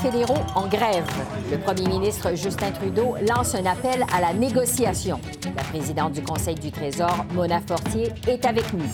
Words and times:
Fédéraux 0.00 0.38
en 0.54 0.66
grève. 0.68 1.04
Le 1.50 1.58
premier 1.58 1.86
ministre 1.88 2.34
Justin 2.34 2.70
Trudeau 2.70 3.16
lance 3.28 3.54
un 3.54 3.66
appel 3.66 4.04
à 4.14 4.20
la 4.20 4.32
négociation. 4.32 5.20
La 5.56 5.64
présidente 5.64 6.12
du 6.12 6.22
Conseil 6.22 6.54
du 6.54 6.70
Trésor, 6.70 7.24
Mona 7.34 7.60
Fortier, 7.66 8.12
est 8.26 8.44
avec 8.44 8.72
nous. 8.72 8.84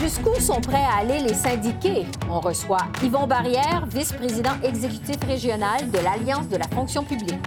Jusqu'où 0.00 0.34
sont 0.40 0.60
prêts 0.60 0.82
à 0.82 1.00
aller 1.00 1.20
les 1.20 1.34
syndiqués? 1.34 2.06
On 2.30 2.40
reçoit 2.40 2.86
Yvon 3.02 3.26
Barrière, 3.26 3.86
vice-président 3.86 4.52
exécutif 4.62 5.16
régional 5.26 5.90
de 5.90 5.98
l'Alliance 5.98 6.48
de 6.48 6.56
la 6.56 6.66
fonction 6.68 7.04
publique. 7.04 7.38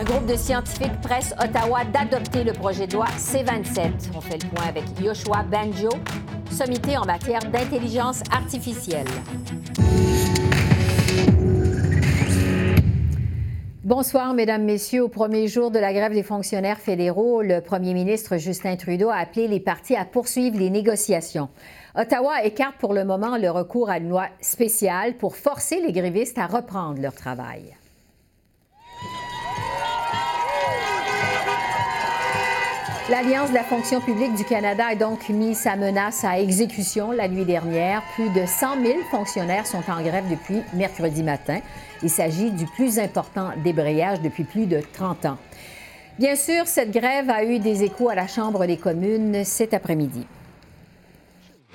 Un 0.00 0.04
groupe 0.04 0.26
de 0.26 0.36
scientifiques 0.36 1.00
presse 1.02 1.34
Ottawa 1.42 1.84
d'adopter 1.84 2.44
le 2.44 2.52
projet 2.52 2.86
de 2.86 2.94
loi 2.94 3.06
C-27. 3.16 3.90
On 4.14 4.20
fait 4.20 4.42
le 4.42 4.48
point 4.48 4.66
avec 4.68 4.84
Yoshua 5.00 5.42
Banjo, 5.42 5.90
sommité 6.50 6.96
en 6.96 7.04
matière 7.04 7.40
d'intelligence 7.50 8.22
artificielle. 8.30 9.06
Bonsoir, 13.86 14.34
Mesdames, 14.34 14.64
Messieurs. 14.64 15.04
Au 15.04 15.08
premier 15.08 15.46
jour 15.46 15.70
de 15.70 15.78
la 15.78 15.92
grève 15.92 16.12
des 16.12 16.24
fonctionnaires 16.24 16.80
fédéraux, 16.80 17.40
le 17.40 17.60
premier 17.60 17.94
ministre 17.94 18.36
Justin 18.36 18.74
Trudeau 18.74 19.10
a 19.10 19.18
appelé 19.18 19.46
les 19.46 19.60
partis 19.60 19.94
à 19.94 20.04
poursuivre 20.04 20.58
les 20.58 20.70
négociations. 20.70 21.48
Ottawa 21.94 22.42
écarte 22.42 22.78
pour 22.80 22.94
le 22.94 23.04
moment 23.04 23.36
le 23.36 23.48
recours 23.48 23.88
à 23.88 23.98
une 23.98 24.08
loi 24.08 24.26
spéciale 24.40 25.14
pour 25.14 25.36
forcer 25.36 25.80
les 25.80 25.92
grévistes 25.92 26.36
à 26.36 26.48
reprendre 26.48 27.00
leur 27.00 27.14
travail. 27.14 27.76
L'Alliance 33.08 33.50
de 33.50 33.54
la 33.54 33.62
fonction 33.62 34.00
publique 34.00 34.34
du 34.34 34.44
Canada 34.44 34.84
a 34.90 34.96
donc 34.96 35.28
mis 35.28 35.54
sa 35.54 35.76
menace 35.76 36.24
à 36.24 36.40
exécution 36.40 37.12
la 37.12 37.28
nuit 37.28 37.44
dernière. 37.44 38.02
Plus 38.16 38.30
de 38.30 38.44
100 38.44 38.82
000 38.84 38.98
fonctionnaires 39.12 39.64
sont 39.64 39.84
en 39.88 40.02
grève 40.02 40.28
depuis 40.28 40.60
mercredi 40.72 41.22
matin. 41.22 41.60
Il 42.02 42.10
s'agit 42.10 42.50
du 42.50 42.66
plus 42.66 42.98
important 42.98 43.52
débrayage 43.58 44.20
depuis 44.22 44.42
plus 44.42 44.66
de 44.66 44.82
30 44.92 45.24
ans. 45.26 45.38
Bien 46.18 46.34
sûr, 46.34 46.66
cette 46.66 46.90
grève 46.90 47.30
a 47.30 47.44
eu 47.44 47.60
des 47.60 47.84
échos 47.84 48.08
à 48.08 48.16
la 48.16 48.26
Chambre 48.26 48.66
des 48.66 48.76
communes 48.76 49.44
cet 49.44 49.72
après-midi. 49.72 50.26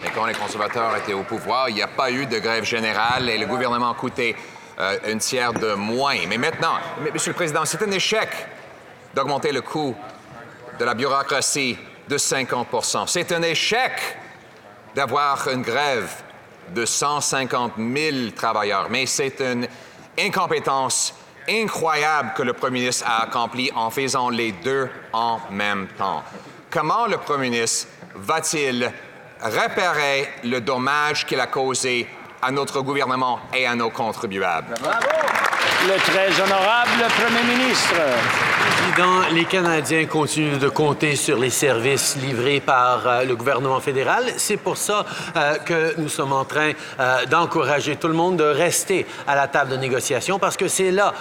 Et 0.06 0.10
quand 0.10 0.26
les 0.26 0.34
conservateurs 0.34 0.98
étaient 0.98 1.14
au 1.14 1.24
pouvoir, 1.24 1.70
il 1.70 1.76
n'y 1.76 1.82
a 1.82 1.88
pas 1.88 2.12
eu 2.12 2.26
de 2.26 2.40
grève 2.40 2.66
générale 2.66 3.30
et 3.30 3.38
le 3.38 3.46
gouvernement 3.46 3.92
a 3.92 3.96
coûté 3.96 4.36
euh, 4.80 4.98
une 5.10 5.20
tiers 5.20 5.54
de 5.54 5.76
moins. 5.76 6.16
Mais 6.28 6.38
maintenant, 6.38 6.74
Monsieur 7.14 7.32
le 7.32 7.36
Président, 7.36 7.64
c'est 7.64 7.82
un 7.82 7.92
échec 7.92 8.28
d'augmenter 9.16 9.54
le 9.54 9.62
coût 9.62 9.96
de 10.82 10.86
la 10.86 10.96
bureaucratie 10.96 11.78
de 12.10 12.18
50 12.18 13.06
C'est 13.06 13.32
un 13.34 13.44
échec 13.44 13.92
d'avoir 14.96 15.48
une 15.48 15.62
grève 15.62 16.10
de 16.70 16.88
150 16.88 17.74
000 17.78 18.32
travailleurs, 18.36 18.88
mais 18.90 19.06
c'est 19.06 19.40
une 19.42 19.68
incompétence 20.18 21.14
incroyable 21.48 22.32
que 22.36 22.42
le 22.42 22.54
Premier 22.54 22.80
ministre 22.80 23.06
a 23.08 23.26
accomplie 23.26 23.70
en 23.76 23.92
faisant 23.92 24.32
les 24.32 24.54
deux 24.54 24.90
en 25.14 25.40
même 25.52 25.88
temps. 26.00 26.24
Comment 26.72 27.06
le 27.06 27.18
Premier 27.18 27.52
ministre 27.52 27.88
va-t-il 28.16 28.92
réparer 29.40 30.30
le 30.44 30.62
dommage 30.62 31.28
qu'il 31.28 31.40
a 31.40 31.46
causé 31.46 32.08
à 32.42 32.50
notre 32.50 32.82
gouvernement 32.82 33.40
et 33.54 33.68
à 33.68 33.76
nos 33.76 33.92
contribuables? 33.92 34.74
Bravo! 34.82 35.06
Le 35.88 35.98
très 36.00 36.42
honorable 36.42 37.04
Premier 37.20 37.56
ministre. 37.56 38.51
Les 39.32 39.46
Canadiens 39.46 40.06
continuent 40.06 40.58
de 40.58 40.68
compter 40.68 41.16
sur 41.16 41.38
les 41.38 41.50
services 41.50 42.18
livrés 42.18 42.60
par 42.60 43.08
euh, 43.08 43.24
le 43.24 43.38
gouvernement 43.38 43.80
fédéral. 43.80 44.26
C'est 44.36 44.58
pour 44.58 44.76
ça 44.76 45.06
euh, 45.38 45.56
que 45.60 45.94
nous 45.98 46.10
sommes 46.10 46.34
en 46.34 46.44
train 46.44 46.74
euh, 47.00 47.26
d'encourager 47.26 47.96
tout 47.96 48.10
le 48.10 48.14
monde 48.14 48.36
de 48.36 48.44
rester 48.44 49.06
à 49.26 49.36
la 49.36 49.48
table 49.48 49.72
de 49.72 49.78
négociation 49.78 50.40
parce 50.40 50.58
que 50.58 50.68
c'est 50.68 50.92
là 50.92 51.14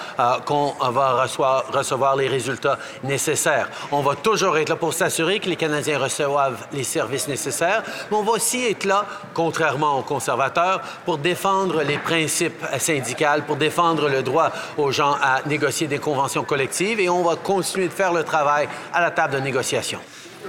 qu'on 0.47 0.75
va 0.81 1.25
recevoir, 1.73 2.17
les 2.17 2.27
résultats 2.27 2.79
nécessaires. 3.05 3.69
On 3.93 4.01
va 4.01 4.17
toujours 4.17 4.59
être 4.59 4.71
là 4.71 4.77
pour 4.77 4.93
s'assurer 4.93 5.39
que 5.39 5.49
les 5.49 5.57
Canadiens 5.57 5.99
reçoivent 5.99 6.67
les 6.73 6.83
services 6.83 7.29
nécessaires, 7.29 7.85
mais 8.11 8.17
on 8.17 8.23
va 8.23 8.33
aussi 8.33 8.67
être 8.67 8.85
là, 8.85 9.07
contrairement 9.33 9.99
aux 9.99 10.03
conservateurs, 10.03 10.81
pour 11.05 11.19
défendre 11.19 11.83
les 11.83 11.99
principes 11.99 12.65
syndicaux, 12.79 13.43
pour 13.47 13.57
défendre 13.57 14.09
le 14.09 14.23
droit 14.23 14.51
aux 14.77 14.91
gens 14.91 15.17
à 15.23 15.43
négocier 15.47 15.87
des 15.87 15.99
conventions 15.99 16.43
collectives 16.43 16.99
et 16.99 17.09
on 17.09 17.23
va 17.23 17.37
continuer 17.37 17.60
de 17.61 17.89
faire 17.89 18.13
le 18.13 18.25
travail 18.25 18.69
à 18.93 19.01
la 19.01 19.11
table 19.11 19.35
de 19.35 19.41
négociation. 19.41 20.01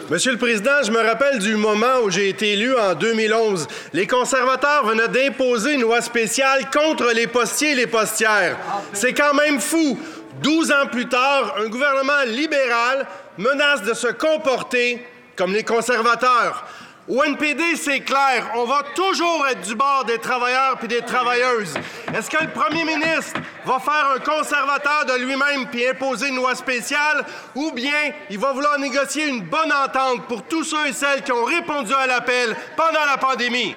Monsieur 0.09 0.31
le 0.31 0.37
Président, 0.37 0.83
je 0.83 0.91
me 0.91 0.99
rappelle 0.99 1.39
du 1.39 1.55
moment 1.55 1.99
où 2.03 2.09
j'ai 2.09 2.29
été 2.29 2.53
élu 2.53 2.73
en 2.77 2.95
2011. 2.95 3.67
Les 3.93 4.07
conservateurs 4.07 4.85
venaient 4.85 5.07
d'imposer 5.07 5.73
une 5.73 5.81
loi 5.81 6.01
spéciale 6.01 6.69
contre 6.71 7.11
les 7.13 7.27
postiers 7.27 7.71
et 7.71 7.75
les 7.75 7.87
postières. 7.87 8.57
C'est 8.93 9.13
quand 9.13 9.33
même 9.33 9.59
fou. 9.59 9.99
12 10.41 10.71
ans 10.71 10.87
plus 10.89 11.07
tard, 11.07 11.55
un 11.59 11.67
gouvernement 11.67 12.23
libéral 12.25 13.05
menace 13.37 13.83
de 13.83 13.93
se 13.93 14.07
comporter 14.07 15.05
comme 15.35 15.53
les 15.53 15.63
conservateurs. 15.63 16.65
Au 17.11 17.21
NPD, 17.25 17.75
c'est 17.75 17.99
clair, 17.99 18.53
on 18.55 18.63
va 18.63 18.83
toujours 18.95 19.45
être 19.45 19.67
du 19.67 19.75
bord 19.75 20.05
des 20.05 20.17
travailleurs 20.17 20.77
puis 20.77 20.87
des 20.87 21.01
travailleuses. 21.01 21.73
Est-ce 22.15 22.29
que 22.29 22.41
le 22.41 22.49
premier 22.51 22.85
ministre 22.85 23.41
va 23.65 23.79
faire 23.79 24.13
un 24.15 24.19
conservateur 24.19 25.05
de 25.05 25.21
lui-même 25.21 25.67
puis 25.69 25.85
imposer 25.85 26.29
une 26.29 26.37
loi 26.37 26.55
spéciale? 26.55 27.25
Ou 27.53 27.73
bien 27.73 28.13
il 28.29 28.39
va 28.39 28.53
vouloir 28.53 28.79
négocier 28.79 29.27
une 29.27 29.41
bonne 29.41 29.73
entente 29.73 30.25
pour 30.29 30.43
tous 30.43 30.63
ceux 30.63 30.87
et 30.87 30.93
celles 30.93 31.21
qui 31.21 31.33
ont 31.33 31.43
répondu 31.43 31.93
à 31.93 32.07
l'appel 32.07 32.55
pendant 32.77 33.05
la 33.05 33.17
pandémie? 33.17 33.75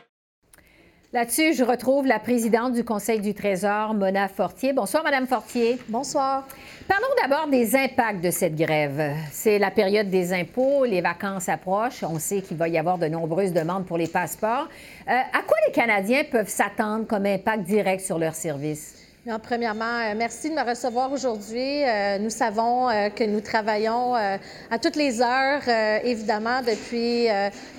Là-dessus, 1.14 1.54
je 1.54 1.62
retrouve 1.62 2.08
la 2.08 2.19
présidente 2.19 2.72
du 2.72 2.82
Conseil 2.82 3.20
du 3.20 3.34
Trésor, 3.34 3.94
Mona 3.94 4.26
Fortier. 4.26 4.72
Bonsoir, 4.72 5.04
Madame 5.04 5.28
Fortier. 5.28 5.78
Bonsoir. 5.88 6.44
Parlons 6.88 7.06
d'abord 7.22 7.47
des 7.47 7.76
impacts 7.76 8.20
de 8.20 8.32
cette 8.32 8.56
grève. 8.56 9.14
C'est 9.30 9.60
la 9.60 9.70
période 9.70 10.10
des 10.10 10.32
impôts, 10.32 10.84
les 10.84 11.00
vacances 11.00 11.48
approchent. 11.48 12.02
On 12.02 12.19
sait 12.19 12.42
qu'il 12.42 12.56
va 12.56 12.66
y 12.66 12.78
avoir 12.78 12.98
de 12.98 13.06
nombreuses 13.06 13.52
demandes 13.52 13.86
pour 13.86 13.97
les 13.97 14.08
passeports. 14.08 14.69
Euh, 15.08 15.12
à 15.12 15.42
quoi 15.47 15.56
les 15.69 15.72
Canadiens 15.72 16.25
peuvent 16.28 16.48
s'attendre 16.48 17.06
comme 17.06 17.26
impact 17.26 17.62
direct 17.62 18.04
sur 18.04 18.19
leurs 18.19 18.34
services? 18.34 19.03
Premièrement, 19.43 19.85
euh, 19.85 20.15
merci 20.17 20.51
de 20.51 20.55
me 20.55 20.69
recevoir 20.69 21.11
aujourd'hui. 21.11 21.83
Euh, 21.83 22.19
nous 22.19 22.31
savons 22.31 22.89
que 23.17 23.25
nous 23.25 23.41
travaillons 23.41 24.15
à 24.15 24.79
toutes 24.81 24.97
les 24.97 25.23
heures, 25.23 25.67
évidemment, 26.05 26.61
depuis 26.61 27.29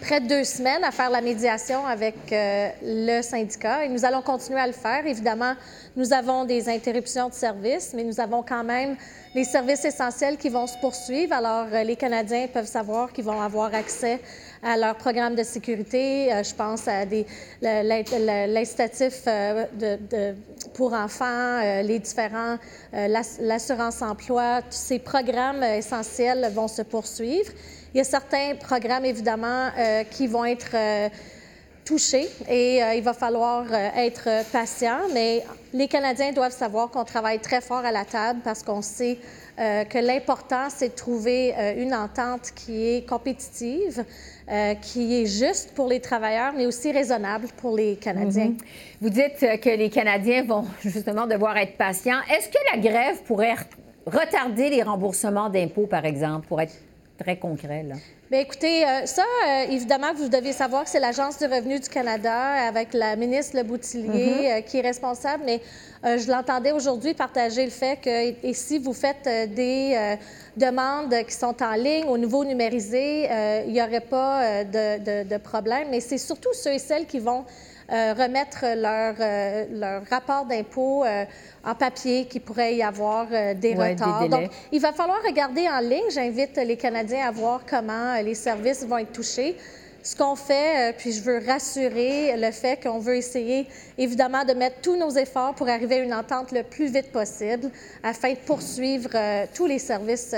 près 0.02 0.20
de 0.20 0.28
deux 0.28 0.44
semaines 0.44 0.84
à 0.84 0.92
faire 0.92 1.10
la 1.10 1.22
médiation 1.22 1.86
avec 1.86 2.16
le 2.32 3.22
syndicat 3.22 3.86
et 3.86 3.90
nous 3.90 4.06
allons 4.06 4.22
continuer 4.22 4.60
à 4.60 4.68
le 4.68 4.74
faire. 4.74 5.06
Évidemment, 5.06 5.54
nous 5.96 6.14
avons 6.14 6.46
des 6.46 6.68
interruptions 6.68 7.30
de 7.30 7.34
service, 7.34 7.94
mais 7.96 8.04
nous 8.04 8.20
avons 8.20 8.44
quand 8.44 8.64
même 8.64 8.96
les 9.36 9.44
services 9.44 9.84
essentiels 9.84 10.38
qui 10.38 10.48
vont 10.48 10.66
se 10.66 10.78
poursuivre. 10.80 11.34
Alors, 11.34 11.68
euh, 11.72 11.84
les 11.84 11.98
Canadiens 11.98 12.48
peuvent 12.48 12.66
savoir 12.66 13.12
qu'ils 13.12 13.26
vont 13.26 13.42
avoir 13.42 13.76
accès 13.76 14.22
à 14.66 14.78
leur 14.78 14.96
programme 14.96 15.36
de 15.36 15.44
sécurité. 15.44 16.34
Euh, 16.34 16.44
je 16.44 16.54
pense 16.56 16.88
à 16.88 17.06
l'incitatif 18.48 19.22
euh, 19.28 19.66
de, 19.80 20.36
pour 20.74 20.94
enfants, 20.94 21.62
les 21.84 22.00
différents, 22.00 22.58
l'assurance-emploi. 22.92 24.64
Tous 24.64 24.76
ces 24.78 25.00
programmes 25.00 25.64
essentiels 25.64 26.52
vont 26.54 26.68
se 26.68 26.82
poursuivre. 26.82 27.52
Il 27.94 28.00
y 28.00 28.02
a 28.02 28.04
certains 28.04 28.56
programmes, 28.60 29.06
évidemment, 29.06 29.70
qui 30.12 30.28
vont 30.28 30.44
être 30.44 30.76
touché 31.86 32.28
et 32.50 32.84
euh, 32.84 32.96
il 32.96 33.04
va 33.04 33.14
falloir 33.14 33.66
euh, 33.72 33.90
être 33.96 34.28
patient. 34.52 35.00
Mais 35.14 35.44
les 35.72 35.88
Canadiens 35.88 36.34
doivent 36.34 36.52
savoir 36.52 36.90
qu'on 36.90 37.06
travaille 37.06 37.40
très 37.40 37.62
fort 37.62 37.86
à 37.86 37.92
la 37.92 38.04
table 38.04 38.42
parce 38.44 38.64
qu'on 38.64 38.82
sait 38.82 39.20
euh, 39.60 39.86
que 39.86 40.00
l'important, 40.00 40.68
c'est 40.70 40.90
de 40.90 40.96
trouver 40.96 41.54
une 41.78 41.94
entente 41.94 42.52
qui 42.56 42.88
est 42.88 43.08
compétitive, 43.08 44.04
qui 44.82 45.22
est 45.22 45.26
juste 45.26 45.74
pour 45.74 45.88
les 45.88 46.00
travailleurs, 46.00 46.54
mais 46.56 46.68
aussi 46.68 46.92
raisonnable 46.92 47.48
pour 47.58 47.76
les 47.76 47.96
Canadiens. 47.96 48.50
Mm-hmm. 48.50 49.02
Vous 49.02 49.10
dites 49.10 49.60
que 49.62 49.70
les 49.70 49.90
Canadiens 49.90 50.44
vont 50.44 50.66
justement 50.82 51.26
devoir 51.26 51.58
être 51.58 51.78
patients. 51.78 52.20
Est-ce 52.30 52.50
que 52.50 52.58
la 52.72 52.78
grève 52.80 53.24
pourrait 53.24 53.56
retarder 54.06 54.70
les 54.70 54.84
remboursements 54.84 55.50
d'impôts, 55.50 55.88
par 55.88 56.06
exemple, 56.06 56.48
pour 56.48 56.62
être 56.62 56.74
très 57.18 57.38
concret. 57.38 57.84
Là? 57.84 57.96
Bien, 58.30 58.40
écoutez, 58.40 58.86
euh, 58.86 59.06
ça, 59.06 59.24
euh, 59.24 59.72
évidemment, 59.72 60.14
vous 60.14 60.30
devez 60.30 60.52
savoir 60.52 60.84
que 60.84 60.90
c'est 60.90 61.00
l'Agence 61.00 61.38
du 61.38 61.46
revenu 61.46 61.80
du 61.80 61.88
Canada 61.88 62.68
avec 62.68 62.94
la 62.94 63.16
ministre 63.16 63.56
Le 63.56 63.64
Boutillier 63.64 64.52
euh, 64.52 64.62
qui 64.62 64.80
est 64.80 64.82
responsable, 64.82 65.44
mais 65.46 65.62
je 66.06 66.32
l'entendais 66.32 66.72
aujourd'hui 66.72 67.14
partager 67.16 67.66
le 67.66 67.72
fait 67.72 68.00
que 68.00 68.46
et 68.48 68.54
si 68.54 68.78
vous 68.78 68.94
faites 68.94 69.28
des 69.56 70.18
demandes 70.56 71.16
qui 71.26 71.34
sont 71.34 71.56
en 71.64 71.74
ligne 71.74 72.06
au 72.08 72.18
niveau 72.18 72.46
numérisé, 72.46 73.28
il 73.66 73.74
n'y 73.74 73.82
aurait 73.82 74.02
pas 74.02 74.64
de, 74.64 75.00
de, 75.00 75.28
de 75.28 75.38
problème, 75.38 75.88
mais 75.90 76.00
c'est 76.00 76.20
surtout 76.20 76.54
ceux 76.54 76.74
et 76.74 76.80
celles 76.80 77.08
qui 77.08 77.20
vont 77.20 77.44
euh, 77.92 78.16
remettre 78.18 78.66
leur, 78.76 79.14
euh, 79.20 79.66
leur 79.72 80.06
rapport 80.10 80.46
d'impôt 80.46 81.04
euh, 81.04 81.24
en 81.64 81.76
papier, 81.76 82.26
qu'il 82.26 82.42
pourrait 82.42 82.76
y 82.76 82.82
avoir 82.82 83.28
des 83.56 83.76
retards. 83.76 84.28
Donc, 84.28 84.50
il 84.72 84.82
va 84.82 84.92
falloir 84.92 85.22
regarder 85.24 85.70
en 85.70 85.82
ligne. 85.82 86.10
J'invite 86.10 86.58
les 86.58 86.78
Canadiens 86.78 87.28
à 87.28 87.32
voir 87.32 87.62
comment 87.70 88.16
les 88.24 88.34
services 88.34 88.84
vont 88.86 88.98
être 88.98 89.12
touchés 89.12 89.56
ce 90.06 90.16
qu'on 90.16 90.36
fait, 90.36 90.96
puis 90.98 91.12
je 91.12 91.22
veux 91.22 91.40
rassurer 91.46 92.38
le 92.38 92.52
fait 92.52 92.82
qu'on 92.82 93.00
veut 93.00 93.18
essayer, 93.18 93.68
évidemment, 93.98 94.46
de 94.46 94.54
mettre 94.54 94.80
tous 94.82 94.96
nos 94.96 95.10
efforts 95.10 95.56
pour 95.56 95.68
arriver 95.68 95.96
à 95.96 96.04
une 96.04 96.14
entente 96.14 96.52
le 96.52 96.64
plus 96.64 96.94
vite 96.94 97.12
possible 97.12 97.72
afin 98.04 98.32
de 98.32 98.38
poursuivre 98.38 99.10
tous 99.54 99.66
les 99.66 99.80
services 99.80 100.36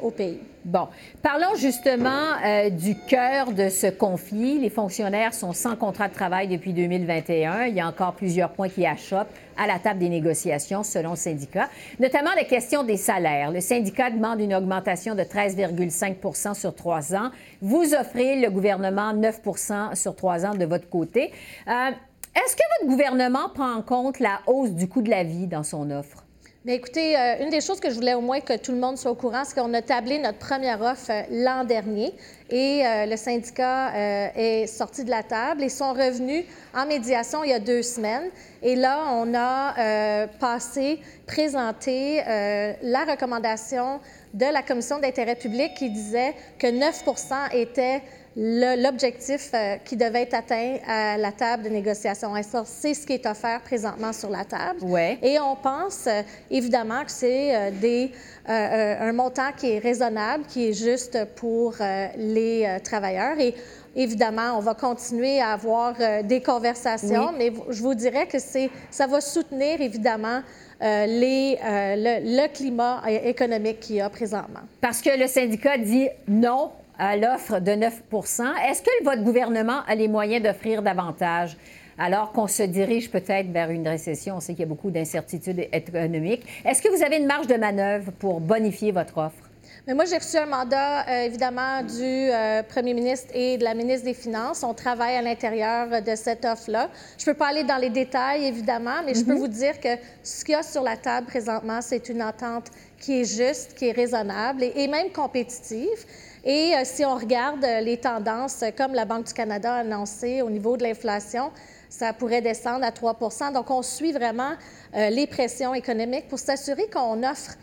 au 0.00 0.10
pays. 0.10 0.40
Bon, 0.64 0.88
parlons 1.22 1.54
justement 1.56 2.36
euh, 2.44 2.68
du 2.68 2.94
cœur 2.94 3.52
de 3.52 3.70
ce 3.70 3.86
conflit. 3.86 4.58
Les 4.58 4.68
fonctionnaires 4.68 5.32
sont 5.32 5.54
sans 5.54 5.74
contrat 5.74 6.08
de 6.08 6.12
travail 6.12 6.48
depuis 6.48 6.74
2021. 6.74 7.64
Il 7.64 7.74
y 7.74 7.80
a 7.80 7.86
encore 7.86 8.12
plusieurs 8.12 8.50
points 8.50 8.68
qui 8.68 8.84
achoppent 8.84 9.32
à 9.60 9.66
la 9.66 9.78
table 9.78 10.00
des 10.00 10.08
négociations, 10.08 10.82
selon 10.82 11.10
le 11.10 11.16
syndicat, 11.16 11.68
notamment 11.98 12.30
la 12.34 12.44
question 12.44 12.82
des 12.82 12.96
salaires. 12.96 13.50
Le 13.50 13.60
syndicat 13.60 14.10
demande 14.10 14.40
une 14.40 14.54
augmentation 14.54 15.14
de 15.14 15.22
13,5% 15.22 16.54
sur 16.54 16.74
trois 16.74 17.14
ans. 17.14 17.30
Vous 17.60 17.92
offrez 17.94 18.40
le 18.40 18.50
gouvernement 18.50 19.12
9 19.12 19.40
sur 19.94 20.16
trois 20.16 20.46
ans 20.46 20.54
de 20.54 20.64
votre 20.64 20.88
côté. 20.88 21.30
Euh, 21.68 21.90
est-ce 22.34 22.56
que 22.56 22.62
votre 22.80 22.90
gouvernement 22.90 23.50
prend 23.54 23.74
en 23.74 23.82
compte 23.82 24.18
la 24.18 24.40
hausse 24.46 24.70
du 24.70 24.88
coût 24.88 25.02
de 25.02 25.10
la 25.10 25.24
vie 25.24 25.46
dans 25.46 25.62
son 25.62 25.90
offre? 25.90 26.24
Mais 26.66 26.74
écoutez, 26.74 27.16
euh, 27.16 27.42
une 27.42 27.48
des 27.48 27.62
choses 27.62 27.80
que 27.80 27.88
je 27.88 27.94
voulais 27.94 28.12
au 28.12 28.20
moins 28.20 28.40
que 28.40 28.54
tout 28.54 28.72
le 28.72 28.76
monde 28.76 28.98
soit 28.98 29.10
au 29.10 29.14
courant, 29.14 29.44
c'est 29.46 29.58
qu'on 29.58 29.72
a 29.72 29.80
tablé 29.80 30.18
notre 30.18 30.36
première 30.36 30.82
offre 30.82 31.10
euh, 31.10 31.22
l'an 31.30 31.64
dernier 31.64 32.12
et 32.50 32.82
euh, 32.84 33.06
le 33.06 33.16
syndicat 33.16 33.92
est 34.36 34.66
sorti 34.66 35.04
de 35.04 35.08
la 35.08 35.22
table 35.22 35.62
et 35.62 35.70
sont 35.70 35.94
revenus 35.94 36.44
en 36.74 36.84
médiation 36.84 37.42
il 37.44 37.50
y 37.50 37.54
a 37.54 37.60
deux 37.60 37.82
semaines. 37.82 38.28
Et 38.62 38.76
là, 38.76 39.06
on 39.14 39.32
a 39.34 40.26
passé, 40.40 40.98
présenté 41.26 42.16
la 42.26 43.04
recommandation 43.04 44.00
de 44.34 44.46
la 44.46 44.62
Commission 44.62 44.98
d'intérêt 44.98 45.36
public 45.36 45.74
qui 45.74 45.90
disait 45.90 46.34
que 46.58 46.66
9% 46.66 47.54
était 47.54 48.02
l'objectif 48.36 49.50
euh, 49.54 49.76
qui 49.84 49.96
devait 49.96 50.22
être 50.22 50.34
atteint 50.34 50.76
à 50.86 51.18
la 51.18 51.32
table 51.32 51.64
de 51.64 51.68
négociation. 51.68 52.32
C'est 52.64 52.94
ce 52.94 53.06
qui 53.06 53.14
est 53.14 53.26
offert 53.26 53.60
présentement 53.62 54.12
sur 54.12 54.30
la 54.30 54.44
table. 54.44 54.82
Ouais. 54.82 55.18
Et 55.22 55.38
on 55.40 55.56
pense 55.56 56.06
euh, 56.06 56.22
évidemment 56.50 57.04
que 57.04 57.10
c'est 57.10 57.54
euh, 57.54 57.70
des, 57.72 58.12
un 58.46 59.12
montant 59.12 59.50
qui 59.56 59.70
est 59.72 59.78
raisonnable, 59.78 60.44
qui 60.46 60.68
est 60.68 60.72
juste 60.72 61.18
pour 61.36 61.74
les 62.16 62.78
travailleurs. 62.82 63.38
Et 63.38 63.54
évidemment, 63.94 64.56
on 64.56 64.60
va 64.60 64.74
continuer 64.74 65.40
à 65.40 65.52
avoir 65.52 65.94
des 66.24 66.40
conversations, 66.40 67.30
mais 67.36 67.52
je 67.68 67.80
vous 67.80 67.94
dirais 67.94 68.26
que 68.26 68.38
ça 68.38 69.06
va 69.06 69.20
soutenir 69.20 69.80
évidemment 69.80 70.42
les, 70.80 71.58
le, 71.62 72.42
le, 72.42 72.48
climat 72.52 73.02
économique 73.24 73.78
qu'il 73.78 73.96
y 73.96 74.00
a 74.00 74.10
présentement. 74.10 74.60
Parce 74.80 75.00
que 75.00 75.16
le 75.16 75.28
syndicat 75.28 75.78
dit 75.78 76.08
non 76.26 76.72
à 77.00 77.16
l'offre 77.16 77.60
de 77.60 77.72
9% 77.72 78.42
Est-ce 78.68 78.82
que 78.82 79.04
votre 79.04 79.22
gouvernement 79.22 79.80
a 79.88 79.94
les 79.94 80.06
moyens 80.06 80.42
d'offrir 80.42 80.82
davantage? 80.82 81.56
alors 82.02 82.32
qu'on 82.32 82.46
se 82.46 82.62
dirige 82.62 83.10
peut-être 83.10 83.50
vers 83.52 83.68
une 83.68 83.86
récession. 83.86 84.36
On 84.36 84.40
sait 84.40 84.54
qu'il 84.54 84.60
y 84.60 84.64
a 84.64 84.68
beaucoup 84.68 84.90
d'incertitudes 84.90 85.68
économiques. 85.70 86.46
Est-ce 86.64 86.80
que 86.80 86.88
vous 86.88 87.02
avez 87.02 87.18
une 87.18 87.26
marge 87.26 87.46
de 87.46 87.56
manœuvre 87.56 88.10
pour 88.12 88.40
bonifier 88.40 88.90
votre 88.90 89.18
offre? 89.18 89.50
Mais 89.86 89.92
moi, 89.92 90.06
j'ai 90.06 90.16
reçu 90.16 90.38
un 90.38 90.46
mandat, 90.46 91.06
euh, 91.08 91.24
évidemment, 91.24 91.82
du 91.82 92.02
euh, 92.02 92.62
premier 92.62 92.94
ministre 92.94 93.28
et 93.34 93.58
de 93.58 93.64
la 93.64 93.74
ministre 93.74 94.06
des 94.06 94.14
Finances. 94.14 94.62
On 94.62 94.72
travaille 94.72 95.16
à 95.16 95.22
l'intérieur 95.22 96.02
de 96.02 96.14
cette 96.14 96.44
offre-là. 96.46 96.88
Je 97.18 97.24
ne 97.28 97.32
peux 97.32 97.38
pas 97.38 97.48
aller 97.48 97.64
dans 97.64 97.76
les 97.76 97.90
détails, 97.90 98.46
évidemment, 98.46 99.02
mais 99.04 99.14
je 99.14 99.24
peux 99.24 99.34
mhm. 99.34 99.38
vous 99.38 99.48
dire 99.48 99.78
que 99.78 99.88
ce 100.22 100.42
qu'il 100.44 100.52
y 100.52 100.56
a 100.56 100.62
sur 100.62 100.82
la 100.82 100.96
table 100.96 101.26
présentement, 101.26 101.80
c'est 101.82 102.08
une 102.08 102.22
entente 102.22 102.68
qui 102.98 103.20
est 103.20 103.24
juste, 103.24 103.74
qui 103.74 103.88
est 103.88 103.92
raisonnable 103.92 104.64
et 104.64 104.86
même 104.86 105.10
compétitive. 105.10 106.06
Et 106.44 106.74
euh, 106.74 106.80
si 106.84 107.04
on 107.04 107.16
regarde 107.16 107.62
euh, 107.64 107.80
les 107.80 107.98
tendances, 107.98 108.62
euh, 108.62 108.70
comme 108.74 108.94
la 108.94 109.04
Banque 109.04 109.26
du 109.26 109.34
Canada 109.34 109.74
a 109.74 109.80
annoncé 109.80 110.40
au 110.40 110.48
niveau 110.48 110.76
de 110.78 110.82
l'inflation, 110.82 111.50
ça 111.90 112.14
pourrait 112.14 112.40
descendre 112.40 112.84
à 112.84 112.90
3% 112.90 113.52
Donc, 113.52 113.70
on 113.70 113.82
suit 113.82 114.12
vraiment 114.12 114.52
les 114.94 115.26
pressions 115.26 115.74
économiques 115.74 116.28
pour 116.28 116.38
s'assurer 116.38 116.88
qu'on 116.88 117.24
offre 117.24 117.56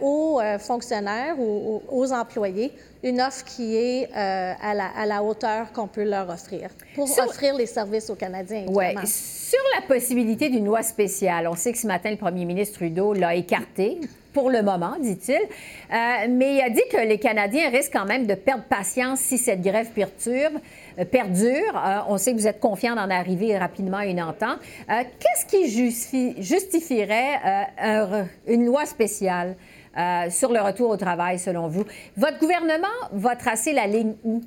aux 0.00 0.40
fonctionnaires 0.58 1.38
ou 1.38 1.82
aux, 1.90 2.12
employés 2.14 2.72
une 3.02 3.20
offre 3.20 3.44
qui 3.44 3.76
est 3.76 4.08
à, 4.12 5.06
la, 5.06 5.22
hauteur 5.22 5.72
qu'on 5.72 5.86
peut 5.86 6.04
leur 6.04 6.28
offrir 6.28 6.70
pour 6.94 7.08
offrir 7.18 7.54
les 7.54 7.66
services 7.66 8.10
aux 8.10 8.16
Canadiens. 8.16 8.64
Oui. 8.68 8.86
Sur 9.06 9.60
la 9.76 9.86
possibilité 9.86 10.48
d'une 10.48 10.66
loi 10.66 10.82
spéciale, 10.82 11.48
on 11.48 11.56
sait 11.56 11.72
que 11.72 11.78
ce 11.78 11.86
matin, 11.86 12.10
le 12.10 12.16
premier 12.16 12.44
ministre 12.44 12.78
Trudeau 12.78 13.12
l'a 13.12 13.34
écarté 13.34 13.98
pour 14.38 14.50
le 14.50 14.62
moment, 14.62 14.94
dit-il. 15.00 15.34
Euh, 15.34 16.26
mais 16.30 16.56
il 16.56 16.60
a 16.60 16.70
dit 16.70 16.82
que 16.92 16.98
les 16.98 17.18
Canadiens 17.18 17.70
risquent 17.70 17.94
quand 17.94 18.04
même 18.04 18.26
de 18.26 18.34
perdre 18.34 18.62
patience 18.64 19.18
si 19.18 19.36
cette 19.36 19.62
grève 19.62 19.90
perturbe, 19.90 20.54
euh, 20.98 21.04
perdure. 21.04 21.74
Euh, 21.74 21.98
on 22.08 22.18
sait 22.18 22.32
que 22.32 22.38
vous 22.38 22.46
êtes 22.46 22.60
confiant 22.60 22.94
d'en 22.94 23.10
arriver 23.10 23.58
rapidement 23.58 23.96
à 23.98 24.06
une 24.06 24.22
entente. 24.22 24.58
Qu'est-ce 24.88 25.46
qui 25.46 26.40
justifierait 26.40 27.40
une 28.46 28.66
loi 28.66 28.86
spéciale? 28.86 29.56
Sur 30.30 30.52
le 30.52 30.60
retour 30.60 30.90
au 30.90 30.96
travail, 30.96 31.38
selon 31.38 31.68
vous? 31.68 31.84
Votre 32.16 32.38
gouvernement 32.38 32.86
va 33.12 33.36
tracer 33.36 33.72
la 33.72 33.86
ligne 33.86 34.14
où? 34.24 34.42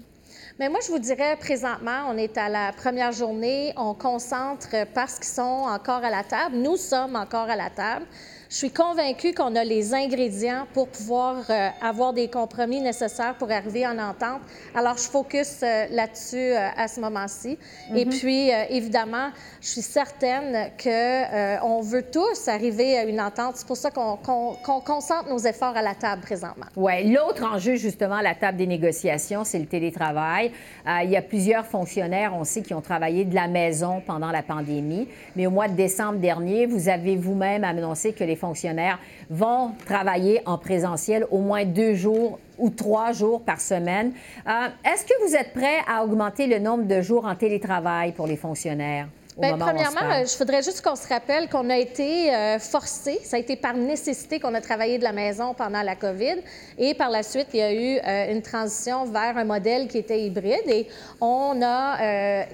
Mais 0.60 0.70
moi, 0.70 0.80
je 0.86 0.92
vous 0.92 1.00
dirais, 1.00 1.38
présentement, 1.40 2.06
on 2.10 2.18
est 2.18 2.38
à 2.38 2.48
la 2.48 2.72
première 2.72 3.12
journée, 3.12 3.74
on 3.78 3.94
concentre 3.94 4.70
parce 4.94 5.16
qu'ils 5.16 5.26
sont 5.26 5.42
encore 5.42 6.04
à 6.04 6.10
la 6.10 6.24
table. 6.24 6.58
Nous 6.58 6.78
sommes 6.78 7.16
encore 7.16 7.50
à 7.50 7.56
la 7.56 7.70
table. 7.70 8.06
Je 8.52 8.58
suis 8.58 8.72
convaincue 8.72 9.34
qu'on 9.34 9.56
a 9.56 9.64
les 9.64 9.94
ingrédients 9.94 10.68
pour 10.74 10.90
pouvoir 10.90 11.38
euh, 11.50 11.70
avoir 11.82 12.12
des 12.12 12.28
compromis 12.28 12.82
nécessaires 12.82 13.36
pour 13.36 13.50
arriver 13.50 13.88
en 13.88 13.98
entente. 13.98 14.42
Alors, 14.76 14.98
je 14.98 15.04
focus 15.04 15.64
euh, 15.64 15.86
là-dessus 15.90 16.36
euh, 16.36 16.68
à 16.76 16.90
ce 16.90 17.00
moment-ci. 17.00 17.58
Et 17.96 18.04
mhm. 18.04 18.12
puis, 18.12 18.50
évidemment, 18.70 19.30
je 19.62 19.68
suis 19.70 19.82
certaine 19.82 20.70
qu'on 20.84 21.80
veut 21.80 22.04
tous 22.12 22.50
arriver 22.50 22.98
à 22.98 23.06
une 23.06 23.22
entente. 23.22 23.56
C'est 23.56 23.66
pour 23.66 23.78
ça 23.78 23.90
qu'on 23.90 24.18
concentre 24.82 25.30
nos 25.30 25.38
efforts 25.38 25.78
à 25.78 25.82
la 25.82 25.96
table 25.96 26.22
présentement. 26.22 26.66
Oui. 26.76 27.10
L'autre 27.10 27.46
enjeu, 27.46 27.76
justement, 27.76 28.16
à 28.16 28.22
la 28.22 28.36
table 28.36 28.58
des 28.58 28.68
négociations, 28.68 29.46
c'est 29.46 29.60
le 29.60 29.66
télétravail. 29.66 30.52
il 30.86 31.10
y 31.10 31.16
a 31.16 31.22
plusieurs 31.22 31.66
fonctionnaires, 31.66 32.34
on 32.36 32.44
sait, 32.44 32.64
qui 32.64 32.74
ont 32.74 32.82
travaillé 32.82 33.24
de 33.24 33.34
la 33.34 33.48
maison 33.48 34.02
pendant 34.06 34.30
la 34.30 34.44
pandémie. 34.44 35.08
Mais 35.38 35.48
au 35.48 35.52
mois 35.52 35.70
de 35.70 35.76
décembre 35.76 36.20
dernier, 36.20 36.66
vous 36.66 36.90
avez 36.90 37.16
vous-même 37.16 37.64
annoncé 37.64 38.12
que 38.12 38.26
les 38.26 38.41
fonctionnaires 38.42 39.00
vont 39.30 39.72
travailler 39.86 40.42
en 40.46 40.58
présentiel 40.58 41.26
au 41.32 41.40
moins 41.40 41.64
deux 41.64 41.94
jours 41.96 42.40
ou 42.58 42.70
trois 42.70 43.12
jours 43.12 43.42
par 43.42 43.60
semaine. 43.62 44.14
Euh, 44.48 44.52
est-ce 44.86 45.06
que 45.06 45.14
vous 45.26 45.36
êtes 45.36 45.54
prêt 45.54 45.80
à 45.88 46.04
augmenter 46.04 46.48
le 46.48 46.60
nombre 46.60 46.84
de 46.84 47.02
jours 47.02 47.26
en 47.26 47.36
télétravail 47.36 48.12
pour 48.12 48.28
les 48.28 48.38
fonctionnaires? 48.38 49.08
Bien, 49.38 49.58
premièrement, 49.58 50.24
je 50.24 50.38
voudrais 50.38 50.62
juste 50.62 50.82
qu'on 50.82 50.96
se 50.96 51.08
rappelle 51.08 51.48
qu'on 51.50 51.70
a 51.70 51.78
été 51.78 52.36
euh, 52.36 52.60
forcé, 52.60 53.18
ça 53.24 53.38
a 53.38 53.40
été 53.40 53.56
par 53.56 53.74
nécessité 53.74 54.40
qu'on 54.42 54.54
a 54.54 54.62
travaillé 54.62 54.98
de 54.98 55.04
la 55.04 55.14
maison 55.14 55.54
pendant 55.54 55.82
la 55.82 55.96
COVID. 55.96 56.42
Et 56.78 56.94
par 56.94 57.10
la 57.10 57.24
suite, 57.24 57.48
il 57.54 57.60
y 57.60 57.64
a 57.64 57.74
eu 57.74 57.98
euh, 57.98 58.34
une 58.34 58.42
transition 58.42 59.06
vers 59.06 59.38
un 59.38 59.46
modèle 59.46 59.88
qui 59.88 60.00
était 60.00 60.22
hybride. 60.22 60.68
Et 60.68 60.88
on 61.22 61.60
a 61.64 62.46